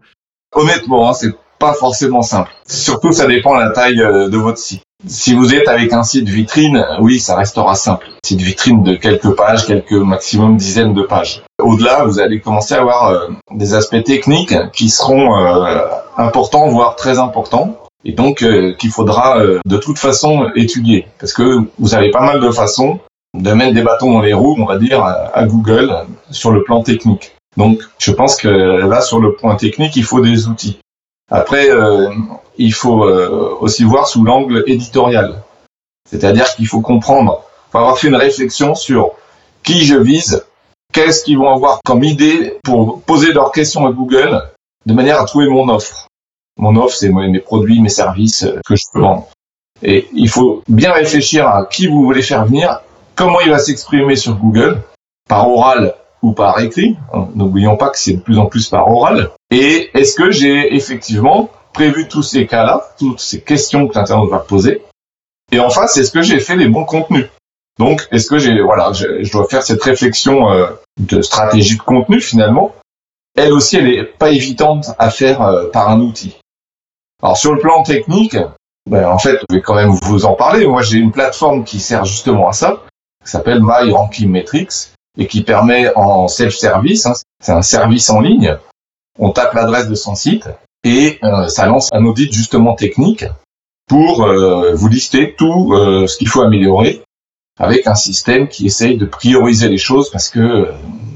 Honnêtement, 0.53 1.09
hein, 1.09 1.13
c'est 1.13 1.33
pas 1.59 1.73
forcément 1.73 2.21
simple. 2.21 2.51
Surtout, 2.67 3.11
ça 3.11 3.25
dépend 3.25 3.55
de 3.55 3.61
la 3.61 3.71
taille 3.71 4.01
euh, 4.01 4.29
de 4.29 4.37
votre 4.37 4.57
site. 4.57 4.83
Si 5.07 5.33
vous 5.33 5.53
êtes 5.53 5.67
avec 5.67 5.91
un 5.91 6.03
site 6.03 6.29
vitrine, 6.29 6.85
oui, 7.01 7.19
ça 7.19 7.35
restera 7.35 7.75
simple. 7.75 8.07
Site 8.23 8.41
vitrine 8.41 8.83
de 8.83 8.95
quelques 8.95 9.35
pages, 9.35 9.65
quelques 9.65 9.91
maximum 9.91 10.55
dizaines 10.55 10.93
de 10.93 11.01
pages. 11.01 11.43
Au-delà, 11.63 12.03
vous 12.03 12.19
allez 12.19 12.41
commencer 12.41 12.75
à 12.75 12.81
avoir 12.81 13.09
euh, 13.09 13.29
des 13.51 13.73
aspects 13.73 14.03
techniques 14.03 14.53
qui 14.73 14.89
seront 14.89 15.37
euh, 15.37 15.77
importants, 16.17 16.67
voire 16.67 16.95
très 16.95 17.19
importants 17.19 17.77
et 18.03 18.11
donc 18.11 18.43
euh, 18.43 18.73
qu'il 18.73 18.91
faudra 18.91 19.39
de 19.65 19.77
toute 19.77 19.97
façon 19.97 20.49
étudier, 20.55 21.07
parce 21.19 21.31
que 21.31 21.61
vous 21.79 21.95
avez 21.95 22.11
pas 22.11 22.21
mal 22.21 22.41
de 22.41 22.51
façons 22.51 22.99
de 23.33 23.51
mettre 23.53 23.73
des 23.73 23.81
bâtons 23.81 24.11
dans 24.11 24.21
les 24.21 24.33
roues, 24.33 24.57
on 24.59 24.65
va 24.65 24.77
dire, 24.77 25.01
à, 25.03 25.45
Google 25.45 25.95
sur 26.29 26.51
le 26.51 26.63
plan 26.63 26.83
technique. 26.83 27.31
Donc 27.55 27.79
je 27.97 28.11
pense 28.11 28.35
que 28.35 28.49
là, 28.49 29.01
sur 29.01 29.19
le 29.19 29.33
point 29.33 29.55
technique, 29.55 29.95
il 29.95 30.03
faut 30.03 30.19
des 30.19 30.47
outils. 30.47 30.79
Après, 31.31 31.69
il 32.57 32.73
faut 32.73 33.05
aussi 33.61 33.85
voir 33.85 34.07
sous 34.07 34.23
l'angle 34.23 34.63
éditorial, 34.67 35.41
c'est-à-dire 36.07 36.53
qu'il 36.53 36.67
faut 36.67 36.81
comprendre, 36.81 37.41
faut 37.71 37.79
avoir 37.79 37.97
fait 37.97 38.09
une 38.09 38.15
réflexion 38.15 38.75
sur 38.75 39.11
qui 39.63 39.85
je 39.85 39.95
vise, 39.95 40.45
qu'est-ce 40.93 41.23
qu'ils 41.23 41.37
vont 41.37 41.53
avoir 41.53 41.81
comme 41.83 42.03
idée 42.03 42.57
pour 42.63 43.01
poser 43.01 43.33
leurs 43.33 43.51
questions 43.51 43.85
à 43.85 43.91
Google 43.91 44.41
de 44.85 44.93
manière 44.93 45.19
à 45.19 45.25
trouver 45.25 45.49
mon 45.49 45.67
offre? 45.67 46.07
Mon 46.57 46.75
offre, 46.77 46.95
c'est 46.95 47.09
mes 47.09 47.39
produits, 47.39 47.81
mes 47.81 47.89
services 47.89 48.43
euh, 48.43 48.59
que 48.65 48.75
je 48.75 48.83
peux 48.93 49.01
vendre. 49.01 49.27
Et 49.81 50.07
il 50.13 50.29
faut 50.29 50.63
bien 50.69 50.93
réfléchir 50.93 51.47
à 51.47 51.65
qui 51.65 51.87
vous 51.87 52.03
voulez 52.03 52.21
faire 52.21 52.45
venir, 52.45 52.81
comment 53.15 53.41
il 53.41 53.49
va 53.49 53.57
s'exprimer 53.57 54.15
sur 54.15 54.35
Google, 54.35 54.81
par 55.27 55.49
oral 55.49 55.95
ou 56.21 56.31
par 56.31 56.59
écrit. 56.59 56.95
N'oublions 57.35 57.75
pas 57.75 57.89
que 57.89 57.97
c'est 57.97 58.13
de 58.13 58.21
plus 58.21 58.37
en 58.37 58.45
plus 58.45 58.69
par 58.69 58.87
oral. 58.87 59.31
Et 59.51 59.89
est-ce 59.93 60.15
que 60.15 60.31
j'ai 60.31 60.73
effectivement 60.75 61.49
prévu 61.73 62.07
tous 62.07 62.23
ces 62.23 62.45
cas-là, 62.45 62.87
toutes 62.97 63.19
ces 63.19 63.41
questions 63.41 63.87
que 63.87 63.95
l'internaute 63.95 64.29
va 64.29 64.39
poser? 64.39 64.83
Et 65.51 65.59
en 65.59 65.69
face, 65.69 65.97
est-ce 65.97 66.11
que 66.11 66.21
j'ai 66.21 66.39
fait 66.39 66.55
les 66.55 66.67
bons 66.67 66.85
contenus? 66.85 67.27
Donc, 67.79 68.07
est-ce 68.11 68.29
que 68.29 68.37
j'ai, 68.37 68.61
voilà, 68.61 68.93
je, 68.93 69.31
dois 69.31 69.47
faire 69.47 69.63
cette 69.63 69.83
réflexion 69.83 70.51
euh, 70.51 70.67
de 70.99 71.21
stratégie 71.21 71.77
de 71.77 71.81
contenu 71.81 72.21
finalement. 72.21 72.75
Elle 73.35 73.51
aussi, 73.51 73.77
elle 73.77 73.89
est 73.89 74.03
pas 74.03 74.29
évidente 74.29 74.91
à 74.99 75.09
faire 75.09 75.41
euh, 75.41 75.69
par 75.71 75.89
un 75.89 75.99
outil. 75.99 76.37
Alors 77.23 77.37
sur 77.37 77.53
le 77.53 77.59
plan 77.59 77.81
technique, 77.81 78.37
ben, 78.87 79.07
en 79.07 79.17
fait, 79.17 79.39
je 79.49 79.55
vais 79.55 79.61
quand 79.61 79.75
même 79.75 79.89
vous 79.89 80.25
en 80.25 80.33
parler. 80.35 80.67
Moi, 80.67 80.83
j'ai 80.83 80.97
une 80.97 81.11
plateforme 81.11 81.63
qui 81.63 81.79
sert 81.79 82.05
justement 82.05 82.49
à 82.49 82.53
ça, 82.53 82.83
qui 83.23 83.31
s'appelle 83.31 83.61
My 83.63 83.91
Metrics 84.27 84.91
et 85.17 85.27
qui 85.27 85.41
permet 85.41 85.91
en 85.95 86.27
self-service, 86.27 87.05
hein, 87.05 87.13
c'est 87.41 87.51
un 87.51 87.61
service 87.61 88.09
en 88.09 88.19
ligne. 88.19 88.57
On 89.17 89.31
tape 89.31 89.53
l'adresse 89.53 89.87
de 89.87 89.95
son 89.95 90.15
site 90.15 90.47
et 90.83 91.19
euh, 91.23 91.47
ça 91.47 91.65
lance 91.65 91.89
un 91.93 92.03
audit 92.05 92.31
justement 92.33 92.75
technique 92.75 93.25
pour 93.87 94.25
vous 94.73 94.87
lister 94.87 95.35
tout 95.37 95.75
ce 95.75 96.17
qu'il 96.17 96.29
faut 96.29 96.41
améliorer 96.41 97.03
avec 97.59 97.87
un 97.87 97.95
système 97.95 98.47
qui 98.47 98.65
essaye 98.65 98.97
de 98.97 99.05
prioriser 99.05 99.69
les 99.69 99.77
choses 99.77 100.09
parce 100.09 100.29
que 100.29 100.69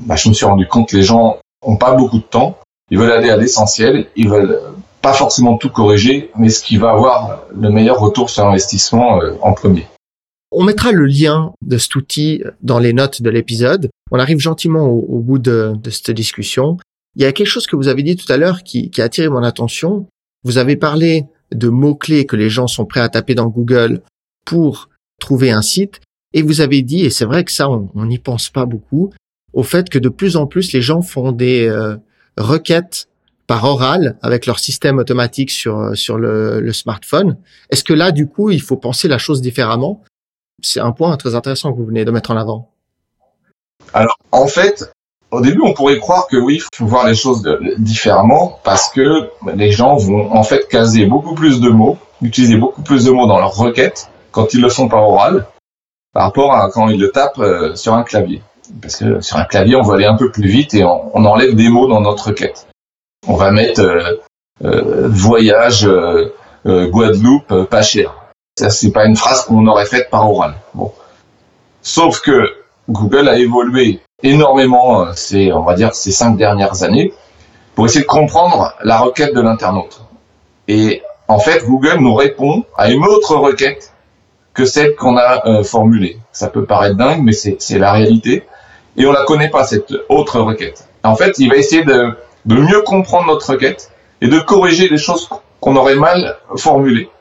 bah, 0.06 0.16
je 0.16 0.30
me 0.30 0.34
suis 0.34 0.46
rendu 0.46 0.68
compte 0.68 0.90
que 0.90 0.98
les 0.98 1.04
gens 1.04 1.38
ont 1.62 1.78
pas 1.78 1.94
beaucoup 1.94 2.20
de 2.20 2.24
temps 2.24 2.58
Ils 2.92 2.98
veulent 2.98 3.12
aller 3.12 3.30
à 3.30 3.38
l'essentiel. 3.38 4.08
Ils 4.16 4.30
veulent 4.30 4.60
pas 5.02 5.14
forcément 5.14 5.58
tout 5.58 5.70
corriger, 5.70 6.32
mais 6.38 6.50
ce 6.50 6.64
qui 6.64 6.78
va 6.78 6.92
avoir 6.92 7.44
le 7.56 7.70
meilleur 7.70 8.00
retour 8.00 8.30
sur 8.30 8.46
investissement 8.46 9.22
euh, 9.22 9.34
en 9.42 9.54
premier. 9.54 9.88
On 10.52 10.64
mettra 10.64 10.92
le 10.92 11.06
lien 11.06 11.52
de 11.66 11.78
cet 11.78 11.96
outil 11.96 12.42
dans 12.62 12.80
les 12.80 12.94
notes 12.94 13.22
de 13.22 13.30
l'épisode. 13.30 13.90
On 14.12 14.20
arrive 14.20 14.40
gentiment 14.40 14.86
au, 14.86 15.20
bout 15.20 15.40
de, 15.40 15.76
cette 15.92 16.12
discussion. 16.12 16.78
Il 17.16 17.22
y 17.22 17.26
a 17.26 17.34
quelque 17.34 17.48
chose 17.48 17.68
que 17.68 17.76
vous 17.76 17.90
avez 17.90 18.04
dit 18.04 18.16
tout 18.16 18.32
à 18.32 18.38
l'heure 18.38 18.64
qui, 18.64 18.90
qui 18.90 19.02
a 19.02 19.06
attiré 19.06 19.28
mon 19.28 19.44
attention. 19.44 20.08
Vous 20.46 20.58
avez 20.58 20.78
parlé 20.78 21.26
de 21.52 21.68
mots-clés 21.68 22.26
que 22.26 22.38
les 22.38 22.50
gens 22.50 22.68
sont 22.68 22.86
prêts 22.86 23.02
à 23.02 23.10
taper 23.10 23.36
dans 23.36 23.48
Google 23.48 24.02
pour 24.46 24.90
trouver 25.20 25.52
un 25.52 25.62
site. 25.62 26.00
Et 26.38 26.44
vous 26.44 26.62
avez 26.62 26.84
dit, 26.84 27.04
et 27.04 27.10
c'est 27.10 27.26
vrai 27.26 27.44
que 27.44 27.52
ça, 27.52 27.68
on 27.68 28.06
n'y 28.06 28.20
pense 28.20 28.50
pas 28.50 28.66
beaucoup, 28.66 29.12
au 29.54 29.64
fait 29.64 29.90
que 29.90 29.98
de 29.98 30.08
plus 30.08 30.38
en 30.38 30.46
plus 30.46 30.72
les 30.72 30.84
gens 30.84 31.02
font 31.02 31.32
des 31.32 31.68
euh, 31.68 31.96
requêtes 32.38 33.08
par 33.48 33.64
oral 33.64 34.20
avec 34.22 34.46
leur 34.46 34.60
système 34.60 35.00
automatique 35.00 35.50
sur 35.50 35.80
euh, 35.80 35.96
sur 35.96 36.20
le, 36.20 36.72
smartphone. 36.74 37.38
Est-ce 37.72 37.84
que 37.84 37.94
là, 37.94 38.12
du 38.12 38.28
coup, 38.28 38.52
il 38.52 38.62
faut 38.62 38.78
penser 38.78 39.08
la 39.08 39.18
chose 39.18 39.42
différemment? 39.42 40.04
C'est 40.62 40.80
un 40.80 40.92
point 40.92 41.18
très 41.18 41.34
intéressant 41.34 41.72
que 41.72 41.78
vous 41.78 41.88
venez 41.88 42.06
de 42.06 42.12
mettre 42.12 42.30
en 42.30 42.38
avant. 42.38 42.70
Alors, 43.96 44.20
en 44.32 44.46
fait, 44.46 44.92
au 45.32 45.42
début, 45.42 45.62
on 45.64 45.74
pourrait 45.74 45.98
croire 45.98 46.28
que 46.28 46.38
oui, 46.38 46.62
il 46.72 46.78
faut 46.78 46.86
voir 46.86 47.08
les 47.08 47.16
choses 47.16 47.42
différemment 47.80 48.60
parce 48.64 48.90
que 48.90 49.28
les 49.56 49.72
gens 49.72 49.96
vont 49.96 50.32
en 50.32 50.44
fait 50.44 50.68
caser 50.68 51.08
beaucoup 51.08 51.34
plus 51.34 51.62
de 51.62 51.70
mots, 51.70 51.98
utiliser 52.22 52.58
beaucoup 52.58 52.84
plus 52.84 53.06
de 53.06 53.10
mots 53.10 53.26
dans 53.26 53.40
leurs 53.40 53.56
requêtes 53.56 54.12
quand 54.32 54.54
ils 54.54 54.62
le 54.62 54.70
font 54.70 54.88
par 54.88 55.02
oral 55.10 55.48
par 56.14 56.24
rapport 56.24 56.54
à 56.54 56.70
quand 56.72 56.88
ils 56.88 57.00
le 57.00 57.12
tapent 57.12 57.40
euh, 57.40 57.76
sur 57.76 57.94
un 57.94 58.04
clavier. 58.04 58.42
Parce 58.82 58.98
que 58.98 59.22
sur 59.22 59.38
un 59.38 59.46
clavier, 59.46 59.76
on 59.76 59.82
va 59.82 59.96
aller 59.96 60.06
un 60.06 60.18
peu 60.18 60.32
plus 60.32 60.48
vite 60.48 60.74
et 60.74 60.84
on, 60.84 61.26
enlève 61.26 61.56
des 61.56 61.70
mots 61.70 61.88
dans 61.88 62.02
notre 62.02 62.28
requête 62.28 62.68
on 63.28 63.36
va 63.36 63.52
mettre 63.52 63.82
euh, 63.82 64.22
euh, 64.64 65.08
voyage 65.10 65.90
Guadeloupe 66.66 67.66
pas 67.70 67.82
cher. 67.82 68.14
Ça 68.58 68.70
c'est 68.70 68.92
pas 68.92 69.06
une 69.06 69.16
phrase 69.16 69.44
qu'on 69.44 69.66
aurait 69.68 69.86
faite 69.86 70.10
par 70.10 70.30
oral. 70.30 70.56
Sauf 71.82 72.22
que 72.22 72.44
Google 72.90 73.30
a 73.30 73.38
évolué 73.38 74.02
énormément 74.24 75.14
ces, 75.14 75.54
on 75.54 75.64
va 75.64 75.76
dire, 75.76 75.94
ces 75.94 76.12
cinq 76.12 76.38
dernières 76.38 76.84
années 76.84 77.14
pour 77.76 77.86
essayer 77.86 78.02
de 78.02 78.08
comprendre 78.08 78.74
la 78.84 78.98
requête 78.98 79.34
de 79.34 79.42
l'internaute. 79.42 80.02
Et 80.68 81.04
en 81.28 81.40
fait, 81.40 81.66
Google 81.66 82.00
nous 82.00 82.16
répond 82.16 82.66
à 82.76 82.90
une 82.90 83.04
autre 83.04 83.36
requête 83.36 83.94
que 84.58 84.66
celle 84.66 84.96
qu'on 84.96 85.18
a 85.18 85.64
formulée. 85.64 86.18
Ça 86.32 86.48
peut 86.48 86.66
paraître 86.66 86.98
dingue, 86.98 87.22
mais 87.22 87.32
c'est 87.32 87.78
la 87.78 87.94
réalité. 87.94 88.44
Et 88.98 89.06
on 89.06 89.12
la 89.12 89.24
connaît 89.24 89.52
pas, 89.52 89.64
cette 89.64 89.94
autre 90.10 90.40
requête. 90.40 90.88
En 91.04 91.16
fait, 91.16 91.38
il 91.38 91.48
va 91.48 91.58
essayer 91.58 91.84
de, 91.84 92.18
mieux 92.46 92.82
comprendre 92.82 93.28
notre 93.28 93.52
requête 93.52 93.92
et 94.20 94.28
de 94.28 94.40
corriger 94.40 94.90
les 94.90 94.98
choses 94.98 95.30
qu'on 95.60 95.76
aurait 95.76 95.96
mal 95.96 96.38
formulées, 96.56 97.12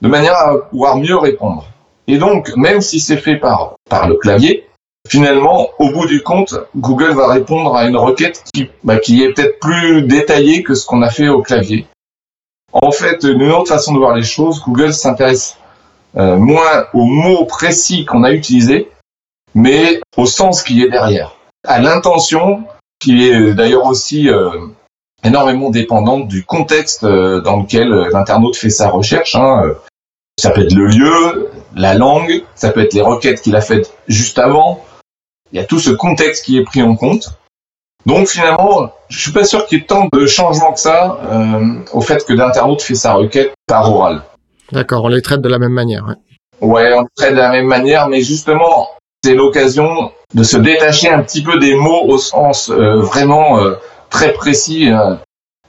de 0.00 0.08
manière 0.08 0.34
à 0.34 0.58
pouvoir 0.70 0.96
mieux 0.96 1.18
répondre. 1.18 1.66
Et 2.06 2.16
donc, 2.16 2.50
même 2.56 2.80
si 2.80 3.00
c'est 3.00 3.18
fait 3.18 3.36
par, 3.36 3.74
par 3.90 4.08
le 4.08 4.14
clavier, 4.14 4.66
finalement, 5.06 5.68
au 5.78 5.90
bout 5.90 6.06
du 6.06 6.22
compte, 6.22 6.54
Google 6.74 7.12
va 7.12 7.28
répondre 7.28 7.76
à 7.76 7.84
une 7.84 7.98
requête 7.98 8.42
qui, 8.54 8.70
bah, 8.82 8.96
qui 8.96 9.22
est 9.22 9.34
peut-être 9.34 9.60
plus 9.60 10.04
détaillée 10.04 10.62
que 10.62 10.74
ce 10.74 10.86
qu'on 10.86 11.02
a 11.02 11.10
fait 11.10 11.28
au 11.28 11.42
clavier. 11.42 11.86
En 12.72 12.92
fait, 12.92 13.24
une 13.24 13.50
autre 13.50 13.68
façon 13.68 13.92
de 13.92 13.98
voir 13.98 14.14
les 14.14 14.22
choses, 14.22 14.62
Google 14.62 14.94
s'intéresse 14.94 15.58
euh, 16.16 16.36
moins 16.36 16.86
aux 16.94 17.04
mots 17.04 17.44
précis 17.44 18.04
qu'on 18.04 18.24
a 18.24 18.32
utilisés, 18.32 18.90
mais 19.54 20.00
au 20.16 20.26
sens 20.26 20.62
qui 20.62 20.82
est 20.82 20.88
derrière, 20.88 21.36
à 21.66 21.80
l'intention 21.80 22.64
qui 22.98 23.28
est 23.28 23.54
d'ailleurs 23.54 23.86
aussi 23.86 24.30
euh, 24.30 24.50
énormément 25.26 25.70
dépendante 25.70 26.28
du 26.28 26.44
contexte 26.44 27.04
euh, 27.04 27.40
dans 27.40 27.60
lequel 27.60 27.92
euh, 27.92 28.08
l'internaute 28.12 28.56
fait 28.56 28.70
sa 28.70 28.88
recherche. 28.88 29.34
Hein. 29.34 29.74
Ça 30.38 30.50
peut 30.50 30.62
être 30.62 30.74
le 30.74 30.86
lieu, 30.86 31.50
la 31.74 31.94
langue, 31.94 32.44
ça 32.54 32.70
peut 32.70 32.80
être 32.80 32.94
les 32.94 33.00
requêtes 33.00 33.40
qu'il 33.40 33.56
a 33.56 33.60
faites 33.60 33.92
juste 34.06 34.38
avant. 34.38 34.84
Il 35.52 35.58
y 35.58 35.62
a 35.62 35.64
tout 35.64 35.78
ce 35.78 35.90
contexte 35.90 36.44
qui 36.44 36.58
est 36.58 36.64
pris 36.64 36.82
en 36.82 36.96
compte. 36.96 37.38
Donc 38.04 38.28
finalement, 38.28 38.92
je 39.08 39.18
suis 39.18 39.32
pas 39.32 39.44
sûr 39.44 39.66
qu'il 39.66 39.78
y 39.78 39.80
ait 39.80 39.86
tant 39.86 40.08
de 40.12 40.26
changements 40.26 40.72
que 40.72 40.80
ça 40.80 41.18
euh, 41.24 41.82
au 41.92 42.00
fait 42.00 42.24
que 42.24 42.32
l'internaute 42.32 42.82
fait 42.82 42.94
sa 42.94 43.14
requête 43.14 43.52
par 43.66 43.92
oral. 43.92 44.22
D'accord, 44.72 45.04
on 45.04 45.08
les 45.08 45.22
traite 45.22 45.40
de 45.40 45.48
la 45.48 45.58
même 45.58 45.72
manière. 45.72 46.04
Ouais. 46.60 46.92
on 46.94 47.02
les 47.02 47.06
traite 47.16 47.32
de 47.32 47.38
la 47.38 47.50
même 47.50 47.66
manière, 47.66 48.08
mais 48.08 48.20
justement, 48.20 48.88
c'est 49.22 49.34
l'occasion 49.34 50.12
de 50.34 50.42
se 50.42 50.56
détacher 50.56 51.08
un 51.08 51.22
petit 51.22 51.42
peu 51.42 51.58
des 51.58 51.74
mots 51.74 52.04
au 52.04 52.18
sens 52.18 52.70
euh, 52.70 53.00
vraiment 53.00 53.60
euh, 53.60 53.74
très 54.10 54.32
précis. 54.32 54.90
Euh. 54.90 55.14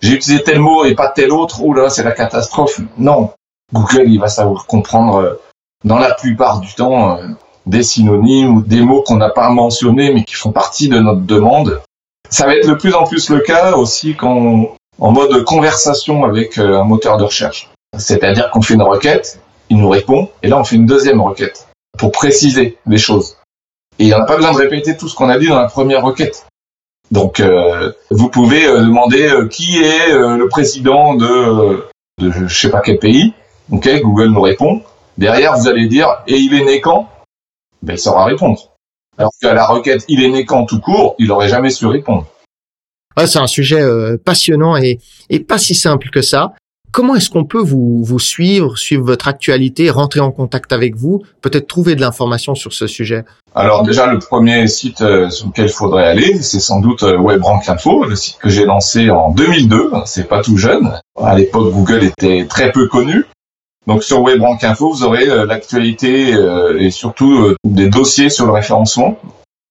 J'ai 0.02 0.14
utilisé 0.14 0.44
tel 0.44 0.60
mot 0.60 0.86
et 0.86 0.94
pas 0.94 1.10
tel 1.10 1.32
autre. 1.32 1.62
Oh 1.64 1.74
là, 1.74 1.90
c'est 1.90 2.04
la 2.04 2.12
catastrophe. 2.12 2.80
Non, 2.98 3.32
Google, 3.74 4.04
il 4.08 4.20
va 4.20 4.28
savoir 4.28 4.68
comprendre 4.68 5.40
dans 5.84 5.98
la 5.98 6.14
plupart 6.14 6.60
du 6.60 6.74
temps 6.76 7.20
des 7.66 7.82
synonymes 7.82 8.58
ou 8.58 8.62
des 8.62 8.82
mots 8.82 9.02
qu'on 9.02 9.16
n'a 9.16 9.30
pas 9.30 9.50
mentionnés 9.50 10.14
mais 10.14 10.24
qui 10.24 10.36
font 10.36 10.52
partie 10.52 10.88
de 10.88 11.00
notre 11.00 11.22
demande. 11.22 11.82
Ça 12.30 12.46
va 12.46 12.56
être 12.56 12.68
de 12.68 12.76
plus 12.76 12.94
en 12.94 13.06
plus 13.06 13.30
le 13.30 13.40
cas 13.40 13.76
aussi 13.76 14.16
quand 14.16 14.78
en 15.00 15.12
mode 15.12 15.44
conversation 15.46 16.26
avec 16.26 16.60
un 16.60 16.84
moteur 16.84 17.18
de 17.18 17.24
recherche. 17.24 17.72
C'est-à-dire 17.98 18.50
qu'on 18.52 18.62
fait 18.62 18.74
une 18.74 18.84
requête, 18.84 19.40
il 19.70 19.78
nous 19.78 19.90
répond, 19.90 20.30
et 20.44 20.48
là 20.48 20.58
on 20.58 20.64
fait 20.64 20.76
une 20.76 20.86
deuxième 20.86 21.22
requête 21.22 21.68
pour 21.98 22.12
préciser 22.12 22.78
les 22.86 22.98
choses. 22.98 23.38
Et 24.00 24.14
on 24.14 24.20
n'a 24.20 24.26
pas 24.26 24.36
besoin 24.36 24.54
de 24.54 24.58
répéter 24.58 24.96
tout 24.96 25.08
ce 25.08 25.16
qu'on 25.16 25.30
a 25.30 25.40
dit 25.40 25.48
dans 25.48 25.60
la 25.60 25.68
première 25.68 26.04
requête. 26.04 26.46
Donc, 27.12 27.40
euh, 27.40 27.94
vous 28.10 28.30
pouvez 28.30 28.66
euh, 28.66 28.82
demander 28.82 29.28
euh, 29.28 29.48
qui 29.48 29.78
est 29.78 30.12
le 30.12 30.48
président 30.50 31.16
de, 31.16 31.88
de 32.20 32.32
je 32.32 32.48
sais 32.48 32.70
pas 32.70 32.82
quel 32.82 33.00
pays. 33.00 33.34
Ok, 33.72 33.90
Google 34.02 34.28
nous 34.28 34.42
répond. 34.42 34.82
Derrière, 35.18 35.58
vous 35.58 35.68
allez 35.68 35.88
dire 35.88 36.08
et 36.28 36.36
il 36.36 36.54
est 36.54 36.64
né 36.64 36.82
quand? 36.82 37.10
Ben, 37.82 37.94
il 37.94 38.00
saura 38.00 38.26
répondre. 38.26 38.72
Alors 39.18 39.32
qu'à 39.42 39.54
la 39.54 39.66
requête 39.66 40.06
il 40.08 40.24
est 40.24 40.30
né 40.30 40.46
quand 40.46 40.66
tout 40.66 40.80
court, 40.80 41.16
il 41.18 41.32
aurait 41.32 41.50
jamais 41.50 41.72
su 41.72 41.88
répondre. 41.88 42.28
Ouais, 43.18 43.26
c'est 43.26 43.40
un 43.40 43.48
sujet 43.48 43.84
passionnant 44.24 44.76
et 44.76 45.00
pas 45.40 45.58
si 45.58 45.74
simple 45.74 46.10
que 46.12 46.22
ça. 46.22 46.54
Comment 46.98 47.16
est-ce 47.16 47.30
qu'on 47.30 47.46
peut 47.46 47.62
vous, 47.62 48.18
suivre, 48.18 48.76
suivre 48.76 49.06
votre 49.06 49.28
actualité, 49.28 49.92
rentrer 49.92 50.20
en 50.20 50.32
contact 50.32 50.74
avec 50.74 50.96
vous, 50.96 51.22
peut-être 51.42 51.68
trouver 51.68 51.94
de 51.94 52.02
l'information 52.02 52.56
sur 52.56 52.74
ce 52.74 52.88
sujet? 52.88 53.24
Alors 53.54 53.84
déjà, 53.84 54.08
le 54.08 54.18
premier 54.18 54.66
site 54.68 55.02
euh, 55.02 55.30
sur 55.30 55.46
lequel 55.46 55.66
il 55.66 55.72
faudrait 55.72 56.08
aller, 56.08 56.42
c'est 56.42 56.60
sans 56.60 56.80
doute 56.80 57.04
euh, 57.04 57.16
WebRank 57.20 57.70
Info, 57.70 58.04
le 58.04 58.16
site 58.16 58.40
que 58.40 58.50
j'ai 58.50 58.66
lancé 58.66 59.12
en 59.12 59.30
2002. 59.30 59.92
C'est 60.06 60.28
pas 60.28 60.42
tout 60.42 60.58
jeune. 60.58 61.00
À 61.22 61.36
l'époque, 61.36 61.72
Google 61.72 62.04
était 62.04 62.48
très 62.50 62.72
peu 62.72 62.88
connu. 62.88 63.28
Donc 63.86 64.04
sur 64.04 64.24
WebRank 64.24 64.64
Info, 64.64 64.92
vous 64.92 65.04
aurez 65.04 65.30
euh, 65.30 65.46
l'actualité 65.46 66.36
et 66.80 66.90
surtout 66.90 67.54
des 67.64 67.90
dossiers 67.90 68.32
sur 68.32 68.48
le 68.48 68.54
référencement. 68.54 69.20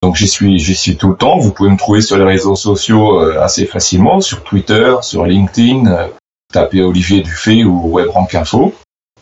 Donc 0.01 0.15
j'y 0.15 0.29
suis, 0.29 0.59
j'y 0.59 0.75
suis 0.75 0.95
tout 0.95 1.09
le 1.09 1.17
temps. 1.17 1.39
Vous 1.39 1.51
pouvez 1.51 1.71
me 1.71 1.77
trouver 1.77 1.99
sur 1.99 2.17
les 2.17 2.23
réseaux 2.23 2.55
sociaux 2.55 3.19
assez 3.19 3.65
facilement, 3.65 4.21
sur 4.21 4.43
Twitter, 4.43 4.95
sur 5.01 5.25
LinkedIn, 5.25 6.07
tapez 6.51 6.81
Olivier 6.81 7.21
Dufay 7.21 7.63
ou 7.63 7.97
WebRank 7.97 8.33
Info. 8.35 8.73